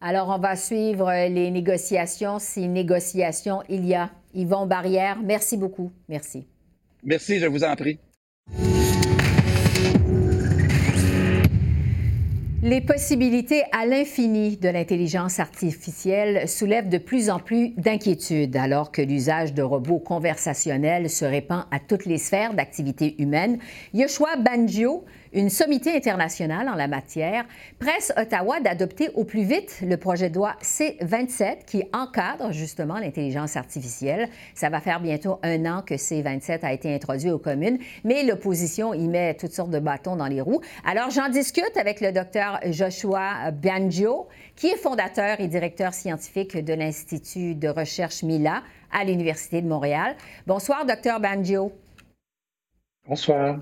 Alors, 0.01 0.29
on 0.29 0.39
va 0.39 0.55
suivre 0.55 1.09
euh, 1.09 1.27
les 1.27 1.51
négociations, 1.51 2.39
si 2.39 2.67
négociations 2.67 3.63
il 3.69 3.85
y 3.85 3.95
a. 3.95 4.09
Yvon 4.33 4.67
Barrière, 4.67 5.17
merci 5.23 5.57
beaucoup. 5.57 5.91
Merci. 6.07 6.47
Merci, 7.03 7.39
je 7.39 7.47
vous 7.47 7.63
en 7.63 7.75
prie. 7.75 7.99
Les 12.61 12.81
possibilités 12.81 13.63
à 13.71 13.85
l'infini 13.85 14.57
de 14.57 14.67
l'intelligence 14.67 15.39
artificielle 15.39 16.45
soulèvent 16.49 16.89
de 16.89 16.97
plus 16.97 17.29
en 17.29 17.39
plus 17.39 17.69
d'inquiétudes 17.77 18.57
alors 18.57 18.91
que 18.91 19.01
l'usage 19.01 19.53
de 19.53 19.61
robots 19.61 19.99
conversationnels 19.99 21.09
se 21.09 21.23
répand 21.23 21.63
à 21.71 21.79
toutes 21.79 22.05
les 22.05 22.17
sphères 22.17 22.53
d'activité 22.53 23.15
humaine. 23.21 23.59
Yoshua 23.93 24.35
Banjo, 24.35 25.05
une 25.33 25.49
sommité 25.49 25.95
internationale 25.95 26.69
en 26.69 26.75
la 26.75 26.87
matière, 26.87 27.45
presse 27.79 28.11
Ottawa 28.17 28.59
d'adopter 28.59 29.09
au 29.13 29.23
plus 29.23 29.43
vite 29.43 29.81
le 29.81 29.97
projet 29.97 30.29
de 30.29 30.35
loi 30.35 30.55
C-27 30.61 31.65
qui 31.65 31.83
encadre 31.93 32.51
justement 32.51 32.97
l'intelligence 32.97 33.55
artificielle. 33.55 34.29
Ça 34.55 34.69
va 34.69 34.79
faire 34.79 34.99
bientôt 34.99 35.39
un 35.43 35.65
an 35.65 35.81
que 35.81 35.97
C-27 35.97 36.59
a 36.63 36.73
été 36.73 36.93
introduit 36.93 37.31
aux 37.31 37.39
communes, 37.39 37.77
mais 38.03 38.23
l'opposition 38.23 38.93
y 38.93 39.07
met 39.07 39.35
toutes 39.35 39.53
sortes 39.53 39.71
de 39.71 39.79
bâtons 39.79 40.15
dans 40.15 40.27
les 40.27 40.41
roues. 40.41 40.61
Alors 40.85 41.09
j'en 41.11 41.29
discute 41.29 41.77
avec 41.77 42.01
le 42.01 42.11
docteur 42.11 42.59
Joshua 42.65 43.51
Banjo, 43.51 44.27
qui 44.55 44.67
est 44.67 44.77
fondateur 44.77 45.39
et 45.39 45.47
directeur 45.47 45.93
scientifique 45.93 46.57
de 46.57 46.73
l'Institut 46.73 47.55
de 47.55 47.67
recherche 47.67 48.23
Mila 48.23 48.63
à 48.91 49.03
l'Université 49.03 49.61
de 49.61 49.67
Montréal. 49.67 50.15
Bonsoir, 50.47 50.85
docteur 50.85 51.19
Banjo. 51.19 51.71
Bonsoir. 53.07 53.59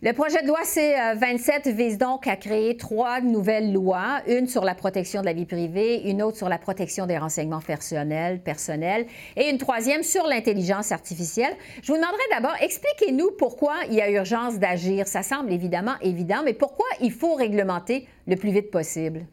Le 0.00 0.12
projet 0.12 0.40
de 0.42 0.46
loi 0.46 0.62
C-27 0.62 1.74
vise 1.74 1.98
donc 1.98 2.28
à 2.28 2.36
créer 2.36 2.76
trois 2.76 3.20
nouvelles 3.20 3.72
lois, 3.72 4.22
une 4.28 4.46
sur 4.46 4.64
la 4.64 4.76
protection 4.76 5.22
de 5.22 5.26
la 5.26 5.32
vie 5.32 5.44
privée, 5.44 6.08
une 6.08 6.22
autre 6.22 6.36
sur 6.36 6.48
la 6.48 6.58
protection 6.58 7.06
des 7.06 7.18
renseignements 7.18 7.60
personnels, 7.60 8.40
personnels 8.40 9.06
et 9.36 9.50
une 9.50 9.58
troisième 9.58 10.04
sur 10.04 10.28
l'intelligence 10.28 10.92
artificielle. 10.92 11.52
Je 11.82 11.90
vous 11.90 11.98
demanderai 11.98 12.22
d'abord, 12.30 12.54
expliquez-nous 12.60 13.32
pourquoi 13.38 13.74
il 13.88 13.94
y 13.94 14.00
a 14.00 14.08
urgence 14.08 14.60
d'agir. 14.60 15.08
Ça 15.08 15.24
semble 15.24 15.52
évidemment 15.52 15.94
évident, 16.00 16.42
mais 16.44 16.54
pourquoi 16.54 16.86
il 17.00 17.10
faut 17.10 17.34
réglementer 17.34 18.06
le 18.28 18.36
plus 18.36 18.52
vite 18.52 18.70
possible? 18.70 19.26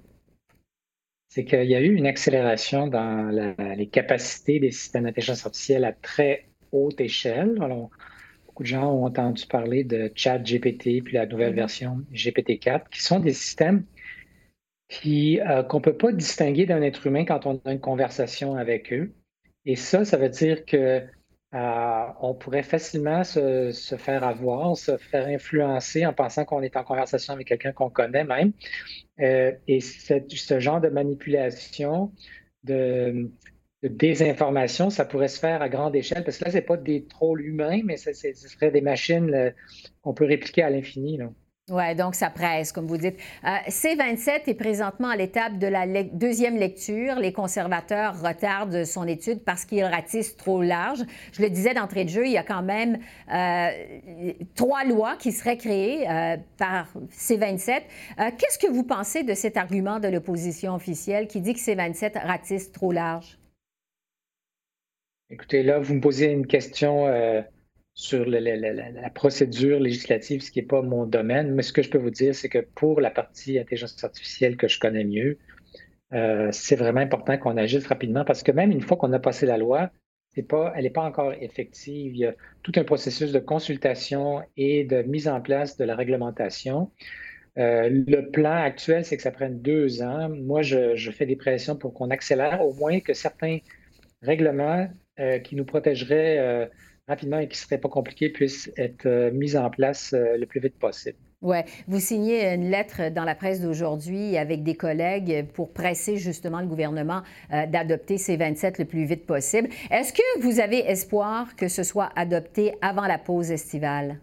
C'est 1.30 1.46
qu'il 1.46 1.66
y 1.66 1.76
a 1.76 1.82
eu 1.82 1.94
une 1.94 2.08
accélération 2.08 2.88
dans 2.88 3.30
les 3.78 3.88
capacités 3.88 4.60
des 4.60 4.72
systèmes 4.72 5.04
d'intelligence 5.04 5.46
artificielle 5.46 5.86
à 5.86 5.94
très 5.94 6.46
haute 6.72 7.00
échelle. 7.00 7.60
Alors, 7.62 7.92
beaucoup 8.56 8.64
de 8.64 8.70
gens 8.70 8.90
ont 8.90 9.06
entendu 9.06 9.46
parler 9.48 9.84
de 9.84 10.10
ChatGPT, 10.16 11.04
puis 11.04 11.16
la 11.16 11.26
nouvelle 11.26 11.52
mm-hmm. 11.52 11.56
version 11.56 12.06
GPT-4, 12.14 12.88
qui 12.90 13.04
sont 13.04 13.20
des 13.20 13.34
systèmes 13.34 13.84
qui, 14.88 15.42
euh, 15.42 15.62
qu'on 15.62 15.80
ne 15.80 15.84
peut 15.84 15.98
pas 15.98 16.14
distinguer 16.14 16.66
d'un 16.66 16.82
être 16.82 17.06
humain 17.06 17.26
quand 17.26 17.46
on 17.46 17.62
a 17.66 17.74
une 17.74 17.82
conversation 17.82 18.56
avec 18.56 18.94
eux. 18.94 19.14
Et 19.66 19.76
ça, 19.76 20.06
ça 20.06 20.16
veut 20.16 20.30
dire 20.30 20.64
que 20.64 21.02
euh, 21.54 22.06
on 22.22 22.34
pourrait 22.34 22.64
facilement 22.64 23.26
se, 23.26 23.74
faire 23.98 24.24
avoir, 24.24 24.78
se 24.78 24.96
faire 24.96 25.28
influencer 25.28 26.06
en 26.06 26.14
pensant 26.14 26.46
qu'on 26.46 26.62
est 26.62 26.78
en 26.78 26.86
conversation 26.86 27.34
avec 27.34 27.48
quelqu'un 27.48 27.74
qu'on 27.74 27.90
connaît 27.90 28.24
même. 28.24 28.54
Euh, 29.20 29.52
et 29.68 29.82
ce 29.82 30.60
genre 30.62 30.80
de 30.80 30.88
manipulation, 30.88 32.14
de, 32.64 33.30
désinformation, 33.90 34.90
ça 34.90 35.06
pourrait 35.06 35.28
se 35.28 35.40
faire 35.40 35.62
à 35.62 35.70
grande 35.70 35.96
échelle, 35.96 36.24
parce 36.24 36.38
que 36.38 36.46
là, 36.46 36.52
ce 36.52 36.56
n'est 36.56 36.62
pas 36.62 36.78
des 36.78 37.06
trolls 37.06 37.42
humains, 37.42 37.82
mais 37.84 37.98
ce 37.98 38.14
serait 38.14 38.72
des 38.72 38.82
machines 38.82 39.34
euh, 39.34 39.52
qu'on 40.02 40.14
peut 40.14 40.26
répliquer 40.26 40.64
à 40.64 40.70
l'infini. 40.70 41.20
Oui, 41.72 41.96
donc 41.96 42.14
ça 42.14 42.30
presse, 42.30 42.72
comme 42.72 42.86
vous 42.86 42.98
dites. 42.98 43.18
Euh, 43.44 43.48
C27 43.68 44.44
est 44.46 44.54
présentement 44.54 45.10
à 45.10 45.16
l'étape 45.16 45.58
de 45.58 45.66
la 45.66 46.04
deuxième 46.04 46.58
lecture. 46.58 47.16
Les 47.16 47.34
conservateurs 47.34 48.22
retardent 48.22 48.86
son 48.86 49.08
étude 49.08 49.44
parce 49.44 49.66
qu'il 49.66 49.84
ratisse 49.84 50.38
trop 50.38 50.62
large. 50.62 51.00
Je 51.32 51.42
le 51.42 51.50
disais 51.50 51.74
d'entrée 51.74 52.06
de 52.06 52.10
jeu, 52.10 52.28
il 52.28 52.34
y 52.34 52.38
a 52.38 52.44
quand 52.44 52.62
même 52.62 53.00
euh, 53.34 53.70
trois 54.54 54.84
lois 54.84 55.16
qui 55.18 55.32
seraient 55.32 55.58
créées 55.58 56.06
par 56.58 56.94
C27. 57.12 57.82
Qu'est-ce 58.38 58.60
que 58.60 58.72
vous 58.72 58.84
pensez 58.84 59.24
de 59.24 59.34
cet 59.34 59.58
argument 59.58 60.00
de 60.00 60.08
l'opposition 60.08 60.76
officielle 60.76 61.28
qui 61.28 61.42
dit 61.42 61.56
que 61.56 61.60
C27 61.60 62.28
ratisse 62.28 62.72
trop 62.72 62.92
large? 62.92 63.40
Écoutez, 65.32 65.64
là, 65.64 65.80
vous 65.80 65.96
me 65.96 66.02
posez 66.02 66.28
une 66.28 66.46
question 66.46 67.08
euh, 67.08 67.42
sur 67.96 68.26
la, 68.26 69.10
procédure 69.10 69.80
législative, 69.80 70.42
ce 70.42 70.52
qui 70.52 70.60
n'est 70.60 70.68
pas 70.68 70.84
mon 70.84 71.08
domaine, 71.08 71.54
mais 71.56 71.64
ce 71.64 71.74
que 71.74 71.82
je 71.82 71.90
peux 71.90 71.98
vous 71.98 72.12
dire, 72.12 72.36
c'est 72.36 72.50
que 72.50 72.60
pour 72.60 73.02
la 73.02 73.10
partie 73.10 73.58
intelligence 73.58 74.04
artificielle 74.04 74.56
que 74.56 74.68
je 74.68 74.80
connais 74.80 75.04
mieux, 75.04 75.40
euh, 76.14 76.50
c'est 76.52 76.76
vraiment 76.76 77.00
important 77.00 77.38
qu'on 77.40 77.58
agisse 77.58 77.88
rapidement 77.88 78.24
parce 78.24 78.44
que 78.44 78.52
même 78.52 78.72
une 78.72 78.82
fois 78.82 78.98
qu'on 78.98 79.12
a 79.14 79.20
passé 79.20 79.48
la 79.48 79.58
loi, 79.58 79.90
elle 80.36 80.44
n'est 80.84 80.90
pas 80.90 81.04
encore 81.04 81.34
effective. 81.34 82.14
Il 82.14 82.20
y 82.20 82.26
a 82.26 82.36
tout 82.62 82.74
un 82.76 82.84
processus 82.84 83.32
de 83.32 83.40
consultation 83.40 84.44
et 84.58 84.84
de 84.84 85.02
mise 85.04 85.28
en 85.28 85.42
place 85.42 85.78
de 85.78 85.86
la 85.86 85.96
réglementation. 85.96 86.92
Euh, 87.58 87.90
le 87.90 88.30
plan 88.30 88.52
actuel, 88.52 89.06
c'est 89.06 89.16
que 89.18 89.24
ça 89.24 89.32
prenne 89.32 89.62
deux 89.62 90.04
ans. 90.04 90.30
Moi, 90.30 90.62
je 90.62 91.12
fais 91.12 91.26
des 91.26 91.38
pressions 91.38 91.78
pour 91.78 91.94
qu'on 91.94 92.12
accélère, 92.12 92.62
au 92.62 92.74
moins 92.74 93.00
que 93.00 93.14
certains 93.14 93.60
règlements 94.22 94.90
euh, 95.18 95.40
qui 95.40 95.56
nous 95.56 95.64
protégerait 95.64 96.40
euh, 96.40 96.66
rapidement 97.08 97.40
et 97.40 97.48
qui 97.48 97.54
ne 97.54 97.64
serait 97.64 97.78
pas 97.78 97.88
compliqué 97.88 98.28
puisse 98.28 98.70
être 98.76 99.06
euh, 99.06 99.32
mise 99.32 99.56
en 99.56 99.70
place 99.70 100.14
le 100.14 100.44
plus 100.46 100.60
vite 100.60 100.78
possible. 100.78 101.18
Oui, 101.42 101.60
vous 101.88 102.02
signez 102.02 102.54
une 102.54 102.70
lettre 102.70 103.10
dans 103.14 103.24
la 103.24 103.34
presse 103.34 103.62
d'aujourd'hui 103.62 104.36
avec 104.36 104.64
des 104.64 104.76
collègues 104.76 105.46
pour 105.54 105.72
presser 105.72 106.18
justement 106.18 106.60
le 106.60 106.68
gouvernement 106.68 107.22
d'adopter 107.50 108.18
ces 108.18 108.36
27 108.36 108.80
le 108.80 108.86
plus 108.86 109.06
vite 109.06 109.26
possible. 109.26 109.70
Est-ce 109.90 110.12
que 110.12 110.42
vous 110.42 110.60
avez 110.60 110.80
espoir 110.80 111.56
que 111.56 111.70
ce 111.70 111.84
soit 111.84 112.10
adopté 112.18 112.74
avant 112.82 113.06
la 113.06 113.18
pause 113.18 113.52
estivale? 113.52 114.18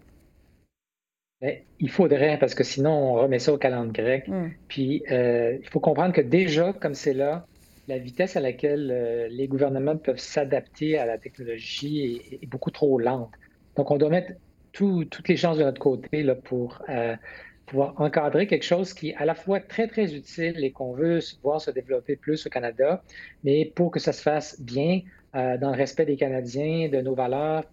Bien, 1.40 1.54
il 1.80 1.90
faudrait, 1.90 2.38
parce 2.38 2.54
que 2.54 2.64
sinon, 2.64 2.90
on 2.90 3.12
remet 3.14 3.38
ça 3.38 3.52
au 3.52 3.58
calendrier 3.58 3.92
grec. 3.92 4.28
Hmm. 4.28 4.48
Puis, 4.68 5.04
il 5.08 5.68
faut 5.70 5.80
comprendre 5.80 6.12
que 6.12 6.22
déjà, 6.22 6.72
comme 6.72 6.94
c'est 6.94 7.14
là, 7.14 7.46
la 7.88 7.98
vitesse 7.98 8.36
à 8.36 8.40
laquelle 8.40 8.90
euh, 8.90 9.28
les 9.28 9.48
gouvernements 9.48 9.96
peuvent 9.96 10.18
s'adapter 10.18 10.98
à 10.98 11.06
la 11.06 11.18
technologie 11.18 12.20
est, 12.30 12.46
beaucoup 12.46 12.70
trop 12.70 12.98
lente. 12.98 13.30
Donc, 13.76 13.90
on 13.90 13.96
doit 13.96 14.10
mettre 14.10 14.32
toutes 14.72 15.28
les 15.28 15.36
chances 15.36 15.58
de 15.58 15.64
notre 15.64 15.80
côté 15.80 16.26
pour 16.44 16.82
euh, 16.88 17.14
pouvoir 17.66 18.00
encadrer 18.00 18.46
quelque 18.46 18.64
chose 18.64 18.94
qui 18.94 19.10
est 19.10 19.14
à 19.16 19.24
la 19.24 19.34
fois 19.34 19.60
très, 19.60 19.86
très 19.86 20.14
utile 20.14 20.64
et 20.64 20.70
qu'on 20.70 20.92
veut 20.92 21.18
voir 21.42 21.60
se 21.60 21.70
développer 21.70 22.16
plus 22.16 22.46
au 22.46 22.50
Canada, 22.50 23.02
mais 23.44 23.70
pour 23.74 23.90
que 23.90 24.00
ça 24.00 24.12
se 24.12 24.22
fasse 24.22 24.60
bien, 24.60 25.00
euh, 25.34 25.58
dans 25.58 25.70
le 25.70 25.76
respect 25.76 26.06
des 26.06 26.16
Canadiens, 26.16 26.88
de 26.88 27.00
nos 27.00 27.14
valeurs, 27.14 27.64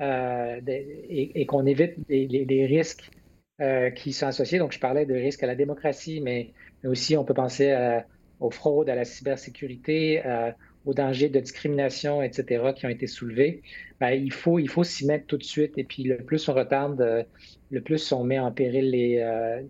et, 0.00 1.44
qu'on 1.46 1.66
évite 1.66 1.96
les, 2.08 2.66
risques 2.66 3.10
qui 3.96 4.12
sont 4.12 4.26
associés. 4.26 4.60
Donc, 4.60 4.70
je 4.70 4.78
parlais 4.78 5.06
de 5.06 5.14
risques 5.14 5.42
à 5.42 5.48
la 5.48 5.56
démocratie, 5.56 6.20
mais 6.20 6.52
aussi 6.84 7.16
on 7.16 7.24
peut 7.24 7.34
penser 7.34 7.72
à 7.72 8.06
aux 8.40 8.50
fraudes, 8.50 8.88
à 8.88 8.94
la 8.94 9.04
cybersécurité, 9.04 10.24
euh, 10.24 10.50
aux 10.86 10.94
dangers 10.94 11.28
de 11.28 11.40
discrimination, 11.40 12.22
etc., 12.22 12.72
qui 12.74 12.86
ont 12.86 12.90
été 12.90 13.06
soulevés, 13.06 13.62
ben, 14.00 14.10
il 14.10 14.32
faut, 14.32 14.58
il 14.58 14.68
faut 14.68 14.84
s'y 14.84 15.06
mettre 15.06 15.26
tout 15.26 15.36
de 15.36 15.44
suite. 15.44 15.76
Et 15.76 15.84
puis, 15.84 16.04
le 16.04 16.18
plus 16.18 16.48
on 16.48 16.54
retarde, 16.54 17.00
euh, 17.00 17.22
le 17.70 17.80
plus 17.80 18.12
on 18.12 18.24
met 18.24 18.38
en 18.38 18.52
péril 18.52 18.90
les, 18.90 19.18
euh, 19.18 19.60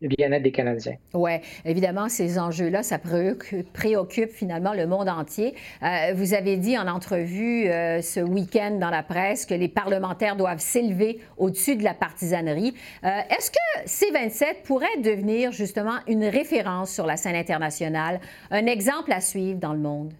le 0.00 0.08
bien-être 0.08 0.42
des 0.42 0.52
Canadiens. 0.52 0.96
Oui, 1.14 1.32
évidemment, 1.64 2.08
ces 2.08 2.38
enjeux-là, 2.38 2.82
ça 2.82 2.98
préoccupe, 2.98 4.30
finalement 4.30 4.72
le 4.72 4.86
monde 4.86 5.08
entier. 5.08 5.54
Euh, 5.82 6.12
vous 6.14 6.34
avez 6.34 6.56
dit 6.56 6.78
en 6.78 6.86
entrevue 6.88 7.68
euh, 7.68 8.00
ce 8.00 8.20
week-end 8.20 8.78
dans 8.80 8.90
la 8.90 9.02
presse 9.02 9.46
que 9.46 9.54
les 9.54 9.68
parlementaires 9.68 10.36
doivent 10.36 10.60
s'élever 10.60 11.20
au-dessus 11.36 11.76
de 11.76 11.84
la 11.84 11.94
partisanerie. 11.94 12.74
Euh, 13.04 13.08
est-ce 13.30 13.50
que 13.50 13.86
C-27 13.86 14.62
pourrait 14.64 14.86
devenir 15.02 15.52
justement 15.52 15.98
une 16.06 16.24
référence 16.24 16.92
sur 16.92 17.06
la 17.06 17.16
scène 17.16 17.36
internationale, 17.36 18.20
un 18.50 18.66
exemple 18.66 19.12
à 19.12 19.20
suivre 19.20 19.58
dans 19.58 19.72
le 19.72 19.80
monde? 19.80 20.12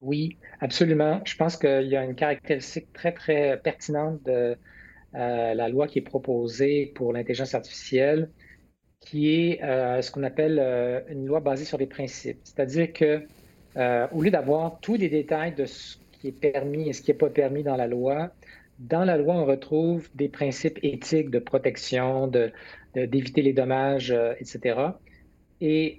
Oui, 0.00 0.36
absolument. 0.60 1.20
Je 1.24 1.36
pense 1.36 1.56
qu'il 1.56 1.88
y 1.88 1.96
a 1.96 2.04
une 2.04 2.14
caractéristique 2.14 2.92
très, 2.92 3.12
très 3.12 3.58
pertinente 3.62 4.22
de 4.24 4.56
euh, 5.16 5.54
la 5.54 5.68
loi 5.70 5.86
qui 5.86 5.98
est 5.98 6.02
proposée 6.02 6.92
pour 6.94 7.12
l'intelligence 7.14 7.54
artificielle, 7.54 8.28
qui 9.00 9.32
est 9.32 9.62
euh, 9.62 10.02
ce 10.02 10.10
qu'on 10.10 10.24
appelle 10.24 10.58
euh, 10.60 11.00
une 11.08 11.26
loi 11.26 11.40
basée 11.40 11.64
sur 11.64 11.78
des 11.78 11.86
principes. 11.86 12.40
C'est-à-dire 12.44 12.92
que 12.92 13.22
au 14.12 14.22
lieu 14.22 14.30
d'avoir 14.30 14.80
tous 14.80 14.94
les 14.94 15.10
détails 15.10 15.54
de 15.54 15.66
ce 15.66 15.98
qui 16.12 16.28
est 16.28 16.40
permis 16.40 16.88
et 16.88 16.94
ce 16.94 17.02
qui 17.02 17.10
n'est 17.10 17.18
pas 17.18 17.28
permis 17.28 17.62
dans 17.62 17.76
la 17.76 17.86
loi, 17.86 18.30
dans 18.78 19.04
la 19.04 19.18
loi, 19.18 19.34
on 19.34 19.44
retrouve 19.44 20.08
des 20.14 20.30
principes 20.30 20.78
éthiques 20.82 21.28
de 21.28 21.38
protection, 21.38 22.30
d'éviter 22.94 23.42
les 23.42 23.52
dommages, 23.52 24.16
etc. 24.40 24.80
Et, 25.60 25.98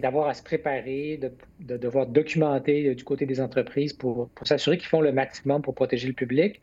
d'avoir 0.00 0.28
à 0.28 0.34
se 0.34 0.42
préparer, 0.42 1.20
de, 1.60 1.76
devoir 1.76 2.06
documenter 2.06 2.94
du 2.94 3.04
côté 3.04 3.26
des 3.26 3.42
entreprises 3.42 3.92
pour, 3.92 4.30
pour 4.30 4.46
s'assurer 4.46 4.78
qu'ils 4.78 4.88
font 4.88 5.02
le 5.02 5.12
maximum 5.12 5.60
pour 5.60 5.74
protéger 5.74 6.08
le 6.08 6.14
public. 6.14 6.62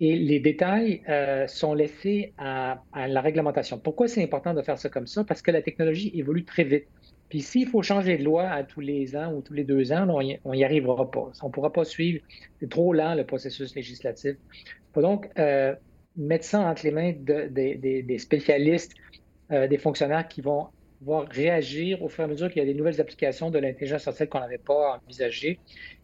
Et 0.00 0.16
les 0.16 0.40
détails 0.40 1.02
euh, 1.10 1.46
sont 1.46 1.74
laissés 1.74 2.32
à, 2.38 2.82
la 2.94 3.20
réglementation. 3.20 3.78
Pourquoi 3.78 4.08
c'est 4.08 4.22
important 4.22 4.54
de 4.54 4.62
faire 4.62 4.78
ça 4.78 4.88
comme 4.88 5.06
ça? 5.06 5.24
Parce 5.24 5.42
que 5.42 5.50
la 5.50 5.60
technologie 5.60 6.10
évolue 6.14 6.44
très 6.44 6.64
vite. 6.64 6.86
Puis 7.28 7.42
s'il 7.42 7.68
faut 7.68 7.82
changer 7.82 8.16
de 8.16 8.24
loi 8.24 8.48
à 8.48 8.64
tous 8.64 8.80
les 8.80 9.14
ans 9.14 9.32
ou 9.34 9.42
tous 9.42 9.52
les 9.52 9.62
deux 9.62 9.92
ans, 9.92 10.08
on 10.44 10.54
n'y 10.54 10.64
arrivera 10.64 11.10
pas. 11.10 11.30
On 11.42 11.48
ne 11.48 11.52
pourra 11.52 11.72
pas 11.72 11.84
suivre. 11.84 12.24
C'est 12.58 12.70
trop 12.70 12.94
lent, 12.94 13.14
le 13.14 13.24
processus 13.24 13.74
législatif. 13.74 14.36
Il 14.52 14.94
faut 14.94 15.02
donc 15.02 15.28
euh, 15.38 15.74
mettre 16.16 16.44
ça 16.44 16.60
entre 16.60 16.82
les 16.84 16.90
mains 16.90 17.12
des 17.12 18.18
spécialistes, 18.18 18.94
euh, 19.52 19.68
des 19.68 19.78
fonctionnaires 19.78 20.26
qui 20.26 20.40
vont 20.40 20.68
pouvoir 20.98 21.28
réagir 21.28 22.02
au 22.02 22.08
fur 22.08 22.22
et 22.22 22.24
à 22.24 22.28
mesure 22.28 22.48
qu'il 22.48 22.60
y 22.60 22.62
a 22.62 22.66
des 22.66 22.74
nouvelles 22.74 23.00
applications 23.00 23.50
de 23.50 23.58
l'intelligence 23.58 24.06
artificielle 24.08 24.28
qu'on 24.28 24.40
n'avait 24.40 24.58
pas 24.58 24.98
envisagées 25.04 25.60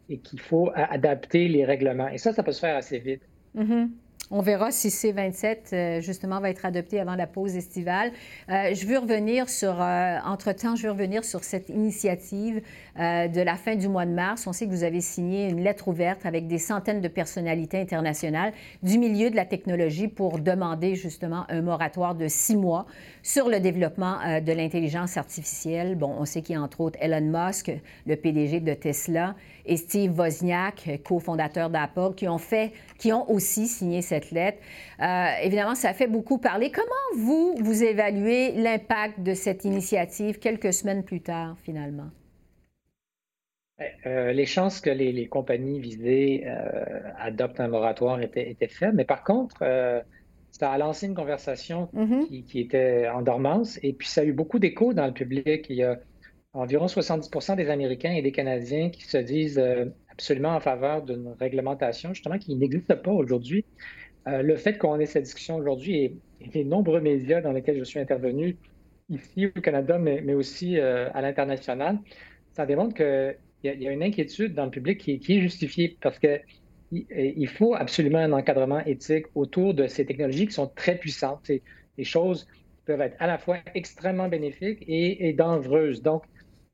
et 0.09 0.19
qu'il 0.19 0.39
faut 0.39 0.71
adapter 0.75 1.47
les 1.47 1.65
règlements. 1.65 2.09
Et 2.09 2.19
ça, 2.19 2.31
ça 2.31 2.43
peut 2.43 2.51
se 2.51 2.59
faire 2.59 2.75
assez 2.75 2.99
vite. 2.99 3.21
Mm-hmm. 3.55 3.89
On 4.29 4.41
verra 4.41 4.71
si 4.71 4.89
C27, 4.89 5.57
euh, 5.71 6.01
justement, 6.01 6.41
va 6.41 6.49
être 6.49 6.65
adopté 6.65 6.99
avant 6.99 7.15
la 7.15 7.27
pause 7.27 7.55
estivale. 7.55 8.11
Euh, 8.49 8.73
je 8.73 8.85
veux 8.85 8.97
revenir 8.97 9.47
sur, 9.47 9.81
euh, 9.81 10.17
entre-temps, 10.25 10.75
je 10.75 10.83
veux 10.83 10.91
revenir 10.91 11.23
sur 11.23 11.45
cette 11.45 11.69
initiative 11.69 12.61
de 12.97 13.41
la 13.41 13.55
fin 13.55 13.75
du 13.75 13.87
mois 13.87 14.05
de 14.05 14.11
mars. 14.11 14.45
On 14.47 14.53
sait 14.53 14.65
que 14.65 14.71
vous 14.71 14.83
avez 14.83 14.99
signé 14.99 15.49
une 15.49 15.63
lettre 15.63 15.87
ouverte 15.87 16.25
avec 16.25 16.47
des 16.47 16.57
centaines 16.57 16.99
de 16.99 17.07
personnalités 17.07 17.79
internationales 17.79 18.51
du 18.83 18.97
milieu 18.97 19.29
de 19.29 19.35
la 19.35 19.45
technologie 19.45 20.07
pour 20.07 20.39
demander, 20.39 20.95
justement, 20.95 21.45
un 21.47 21.61
moratoire 21.61 22.15
de 22.15 22.27
six 22.27 22.57
mois 22.57 22.85
sur 23.23 23.47
le 23.47 23.59
développement 23.59 24.17
de 24.41 24.51
l'intelligence 24.51 25.15
artificielle. 25.15 25.95
Bon, 25.95 26.13
on 26.19 26.25
sait 26.25 26.41
qu'il 26.41 26.55
y 26.55 26.57
a 26.57 26.61
entre 26.61 26.81
autres 26.81 26.99
Elon 27.01 27.21
Musk, 27.21 27.71
le 28.05 28.15
PDG 28.15 28.59
de 28.59 28.73
Tesla, 28.73 29.35
et 29.65 29.77
Steve 29.77 30.17
Wozniak, 30.17 31.01
cofondateur 31.03 31.69
d'Apple, 31.69 32.13
qui 32.15 32.27
ont 32.27 32.37
fait, 32.37 32.71
qui 32.97 33.11
ont 33.13 33.29
aussi 33.29 33.67
signé 33.67 34.01
cette 34.01 34.17
cette 34.17 34.31
lettre. 34.31 34.59
Euh, 35.01 35.27
évidemment, 35.43 35.75
ça 35.75 35.93
fait 35.93 36.07
beaucoup 36.07 36.37
parler. 36.37 36.71
Comment 36.71 37.23
vous, 37.23 37.55
vous 37.59 37.83
évaluez 37.83 38.53
l'impact 38.53 39.19
de 39.21 39.33
cette 39.33 39.65
initiative 39.65 40.39
quelques 40.39 40.73
semaines 40.73 41.03
plus 41.03 41.21
tard, 41.21 41.55
finalement? 41.63 42.09
Euh, 44.05 44.31
les 44.31 44.45
chances 44.45 44.81
que 44.81 44.89
les, 44.89 45.27
compagnies 45.27 45.79
visées 45.79 46.45
adoptent 47.17 47.59
un 47.59 47.67
moratoire 47.67 48.21
étaient, 48.21 48.67
faibles, 48.67 48.95
mais 48.95 49.05
par 49.05 49.23
contre, 49.23 49.57
ça 50.51 50.71
a 50.71 50.77
lancé 50.77 51.05
une 51.05 51.13
conversation 51.13 51.89
mm-hmm. 51.93 52.27
qui, 52.27 52.43
qui, 52.43 52.59
était 52.59 53.07
en 53.07 53.21
dormance 53.21 53.79
et 53.83 53.93
puis 53.93 54.07
ça 54.07 54.21
a 54.21 54.23
eu 54.23 54.33
beaucoup 54.33 54.57
d'écho 54.57 54.93
dans 54.93 55.05
le 55.05 55.13
public. 55.13 55.67
Il 55.69 55.75
y 55.75 55.83
a 55.83 55.99
environ 56.57 56.87
70% 56.87 57.55
des 57.55 57.69
Américains 57.69 58.13
et 58.13 58.21
des 58.21 58.31
Canadiens 58.31 58.89
qui 58.89 59.03
se 59.03 59.17
disent 59.17 59.59
euh, 59.59 59.85
absolument 60.11 60.55
en 60.55 60.59
faveur 60.59 61.03
d'une 61.03 61.35
réglementation, 61.39 62.13
justement, 62.13 62.37
qui 62.37 62.55
n'existe 62.55 62.93
pas 62.95 63.11
aujourd'hui. 63.11 63.65
Euh, 64.27 64.41
le 64.41 64.55
fait 64.55 64.77
qu'on 64.77 64.99
ait 64.99 65.05
cette 65.05 65.23
discussion 65.23 65.55
aujourd'hui 65.55 65.95
et, 65.95 66.17
les 66.53 66.63
nombreux 66.63 67.01
médias 67.01 67.41
dans 67.41 67.51
lesquels 67.51 67.79
je 67.79 67.83
suis 67.83 67.99
intervenu, 67.99 68.57
ici 69.09 69.47
au 69.47 69.61
Canada, 69.61 69.97
mais, 69.97 70.33
aussi 70.35 70.79
euh, 70.79 71.09
à 71.13 71.21
l'international, 71.21 71.97
ça 72.53 72.67
démontre 72.67 72.93
qu'il 73.61 73.79
y, 73.79 73.83
y, 73.83 73.87
a 73.87 73.91
une 73.91 74.03
inquiétude 74.03 74.53
dans 74.53 74.65
le 74.65 74.71
public 74.71 74.99
qui, 74.99 75.13
est 75.13 75.41
justifiée 75.41 75.97
parce 76.01 76.19
que 76.19 76.39
il 76.91 77.47
faut 77.49 77.75
absolument 77.75 78.19
un 78.19 78.31
encadrement 78.31 78.79
éthique 78.85 79.25
autour 79.35 79.73
de 79.73 79.87
ces 79.87 80.05
technologies 80.05 80.47
qui 80.47 80.53
sont 80.53 80.67
très 80.67 80.95
puissantes. 80.95 81.41
C'est 81.43 81.61
des 81.97 82.03
choses 82.03 82.45
qui 82.45 82.81
peuvent 82.85 83.01
être 83.01 83.17
à 83.19 83.27
la 83.27 83.37
fois 83.37 83.57
extrêmement 83.75 84.29
bénéfiques 84.29 84.83
et, 84.87 85.27
et 85.27 85.33
dangereuses. 85.33 86.01
Donc, 86.01 86.23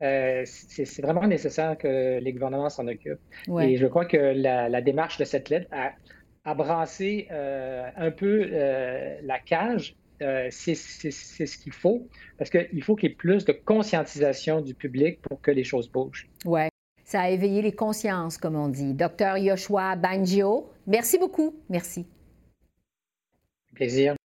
euh, 0.04 0.44
c'est 0.46 1.02
vraiment 1.02 1.26
nécessaire 1.28 1.78
que 1.78 2.20
les 2.20 2.34
gouvernements 2.34 2.70
s'en 2.70 2.88
occupent. 2.88 3.22
Et 3.62 3.78
je 3.78 3.88
crois 3.88 4.06
que 4.06 4.18
la, 4.18 4.82
démarche 4.82 5.18
de 5.18 5.24
cette 5.24 5.50
lettre 5.50 5.68
a, 5.72 6.56
brassé 6.56 7.28
euh, 7.32 7.90
un 7.96 8.12
peu 8.12 8.50
euh, 8.52 9.18
la 9.24 9.40
cage. 9.40 9.96
c'est 10.20 10.76
ce 10.76 11.58
qu'il 11.58 11.72
faut, 11.72 12.08
parce 12.38 12.50
qu'il 12.50 12.84
faut 12.84 12.96
qu'il 12.96 13.10
y 13.10 13.12
ait 13.14 13.16
plus 13.16 13.46
de 13.46 13.54
conscientisation 13.54 14.62
du 14.62 14.74
public 14.74 15.22
pour 15.22 15.42
que 15.42 15.52
les 15.52 15.64
choses 15.64 15.90
bougent. 15.90 16.30
Oui, 16.46 16.68
ça 17.14 17.22
a 17.22 17.30
éveillé 17.30 17.62
les 17.62 17.74
consciences, 17.74 18.40
comme 18.40 18.56
on 18.56 18.70
dit. 18.70 18.96
Docteur 18.96 19.38
Yoshua 19.38 19.96
Bangio, 19.96 20.72
merci 20.88 21.20
beaucoup. 21.20 21.54
Merci. 21.70 22.08
Plaisir. 23.76 24.16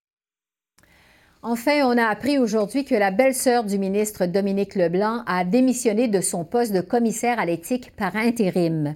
Enfin, 1.42 1.82
on 1.84 1.98
a 1.98 2.06
appris 2.06 2.38
aujourd'hui 2.38 2.86
que 2.86 2.94
la 2.94 3.10
belle-sœur 3.10 3.64
du 3.64 3.78
ministre 3.78 4.24
Dominique 4.24 4.74
Leblanc 4.74 5.22
a 5.26 5.44
démissionné 5.44 6.08
de 6.08 6.22
son 6.22 6.46
poste 6.46 6.72
de 6.72 6.80
commissaire 6.80 7.38
à 7.38 7.44
l'éthique 7.44 7.94
par 7.94 8.16
intérim. 8.16 8.94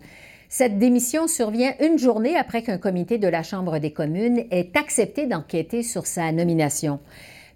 Cette 0.48 0.78
démission 0.78 1.26
survient 1.26 1.74
une 1.78 1.98
journée 1.98 2.38
après 2.38 2.62
qu'un 2.62 2.78
comité 2.78 3.18
de 3.18 3.28
la 3.28 3.42
Chambre 3.42 3.78
des 3.78 3.92
communes 3.92 4.46
ait 4.50 4.70
accepté 4.74 5.26
d'enquêter 5.26 5.82
sur 5.82 6.06
sa 6.06 6.32
nomination. 6.32 6.98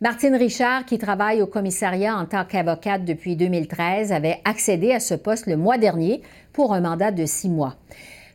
Martine 0.03 0.35
Richard, 0.35 0.85
qui 0.85 0.99
travaille 0.99 1.41
au 1.41 1.47
commissariat 1.47 2.15
en 2.15 2.27
tant 2.27 2.45
qu'avocate 2.45 3.07
depuis 3.07 3.35
2013, 3.35 4.13
avait 4.13 4.43
accédé 4.45 4.93
à 4.93 5.01
ce 5.01 5.15
poste 5.15 5.47
le 5.47 5.57
mois 5.57 5.79
dernier 5.79 6.21
pour 6.53 6.75
un 6.75 6.83
mandat 6.83 7.13
de 7.13 7.25
six 7.25 7.49
mois. 7.49 7.77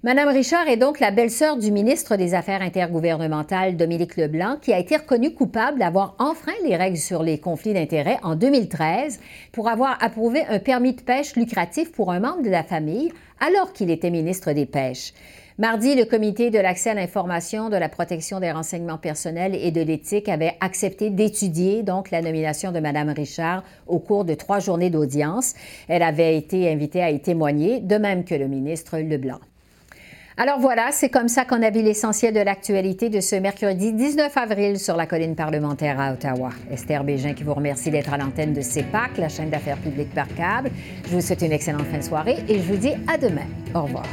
Madame 0.04 0.30
Richard 0.30 0.68
est 0.68 0.78
donc 0.78 1.00
la 1.00 1.12
belle-sœur 1.12 1.58
du 1.58 1.72
ministre 1.72 2.16
des 2.16 2.34
Affaires 2.34 2.64
intergouvernementales, 2.64 3.78
Dominique 3.78 4.18
Leblanc, 4.18 4.58
qui 4.60 4.74
a 4.74 4.80
été 4.80 4.96
reconnu 4.96 5.36
coupable 5.36 5.78
d'avoir 5.78 6.16
enfreint 6.18 6.52
les 6.64 6.76
règles 6.76 6.98
sur 6.98 7.22
les 7.22 7.38
conflits 7.38 7.76
d'intérêts 7.76 8.18
en 8.24 8.34
2013 8.34 9.20
pour 9.52 9.70
avoir 9.70 10.04
approuvé 10.04 10.44
un 10.50 10.58
permis 10.58 10.94
de 10.94 11.02
pêche 11.02 11.36
lucratif 11.36 11.92
pour 11.92 12.12
un 12.12 12.22
membre 12.22 12.42
de 12.42 12.50
la 12.50 12.64
famille 12.64 13.14
alors 13.40 13.72
qu'il 13.72 13.92
était 13.92 14.10
ministre 14.10 14.54
des 14.54 14.66
Pêches. 14.66 15.14
Mardi, 15.62 15.94
le 15.94 16.06
comité 16.06 16.50
de 16.50 16.58
l'accès 16.58 16.90
à 16.90 16.94
l'information, 16.96 17.70
de 17.70 17.76
la 17.76 17.88
protection 17.88 18.40
des 18.40 18.52
renseignements 18.52 18.98
personnels 18.98 19.54
et 19.54 19.70
de 19.70 19.82
l'éthique 19.82 20.28
avait 20.28 20.58
accepté 20.60 21.12
d'étudier 21.12 21.84
donc 21.84 22.10
la 22.10 22.24
nomination 22.24 22.72
de 22.72 22.80
Madame 22.80 23.10
Richard 23.10 23.64
au 23.86 24.00
cours 24.00 24.26
de 24.26 24.34
trois 24.34 24.58
journées 24.58 24.90
d'audience. 24.90 25.54
Elle 25.88 26.02
avait 26.02 26.36
été 26.36 26.72
invitée 26.72 27.04
à 27.04 27.12
y 27.12 27.22
témoigner, 27.22 27.80
de 27.80 27.96
même 27.98 28.24
que 28.24 28.34
le 28.34 28.48
ministre 28.48 28.98
Leblanc. 28.98 29.38
Alors 30.36 30.58
voilà, 30.60 30.88
c'est 30.92 31.10
comme 31.10 31.28
ça 31.28 31.46
qu'on 31.46 31.62
a 31.62 31.70
vu 31.70 31.84
l'essentiel 31.84 32.34
de 32.34 32.40
l'actualité 32.40 33.10
de 33.10 33.20
ce 33.20 33.36
mercredi 33.36 33.94
19 33.94 34.36
avril 34.36 34.80
sur 34.80 34.98
la 34.98 35.06
colline 35.06 35.36
parlementaire 35.36 36.00
à 36.00 36.14
Ottawa. 36.14 36.50
Esther 36.72 37.04
Bégin 37.04 37.36
qui 37.36 37.44
vous 37.44 37.54
remercie 37.54 37.92
d'être 37.92 38.12
à 38.12 38.18
l'antenne 38.18 38.54
de 38.54 38.62
CEPAC, 38.62 39.20
la 39.20 39.30
chaîne 39.30 39.52
d'affaires 39.52 39.78
publiques 39.78 40.16
par 40.16 40.28
câble. 40.34 40.72
Je 41.06 41.12
vous 41.12 41.22
souhaite 41.22 41.44
une 41.44 41.52
excellente 41.52 41.86
fin 41.86 42.00
de 42.00 42.04
soirée 42.04 42.38
et 42.50 42.56
je 42.56 42.64
vous 42.64 42.78
dis 42.78 42.94
à 43.08 43.20
demain. 43.20 43.46
Au 43.76 43.84
revoir. 43.84 44.06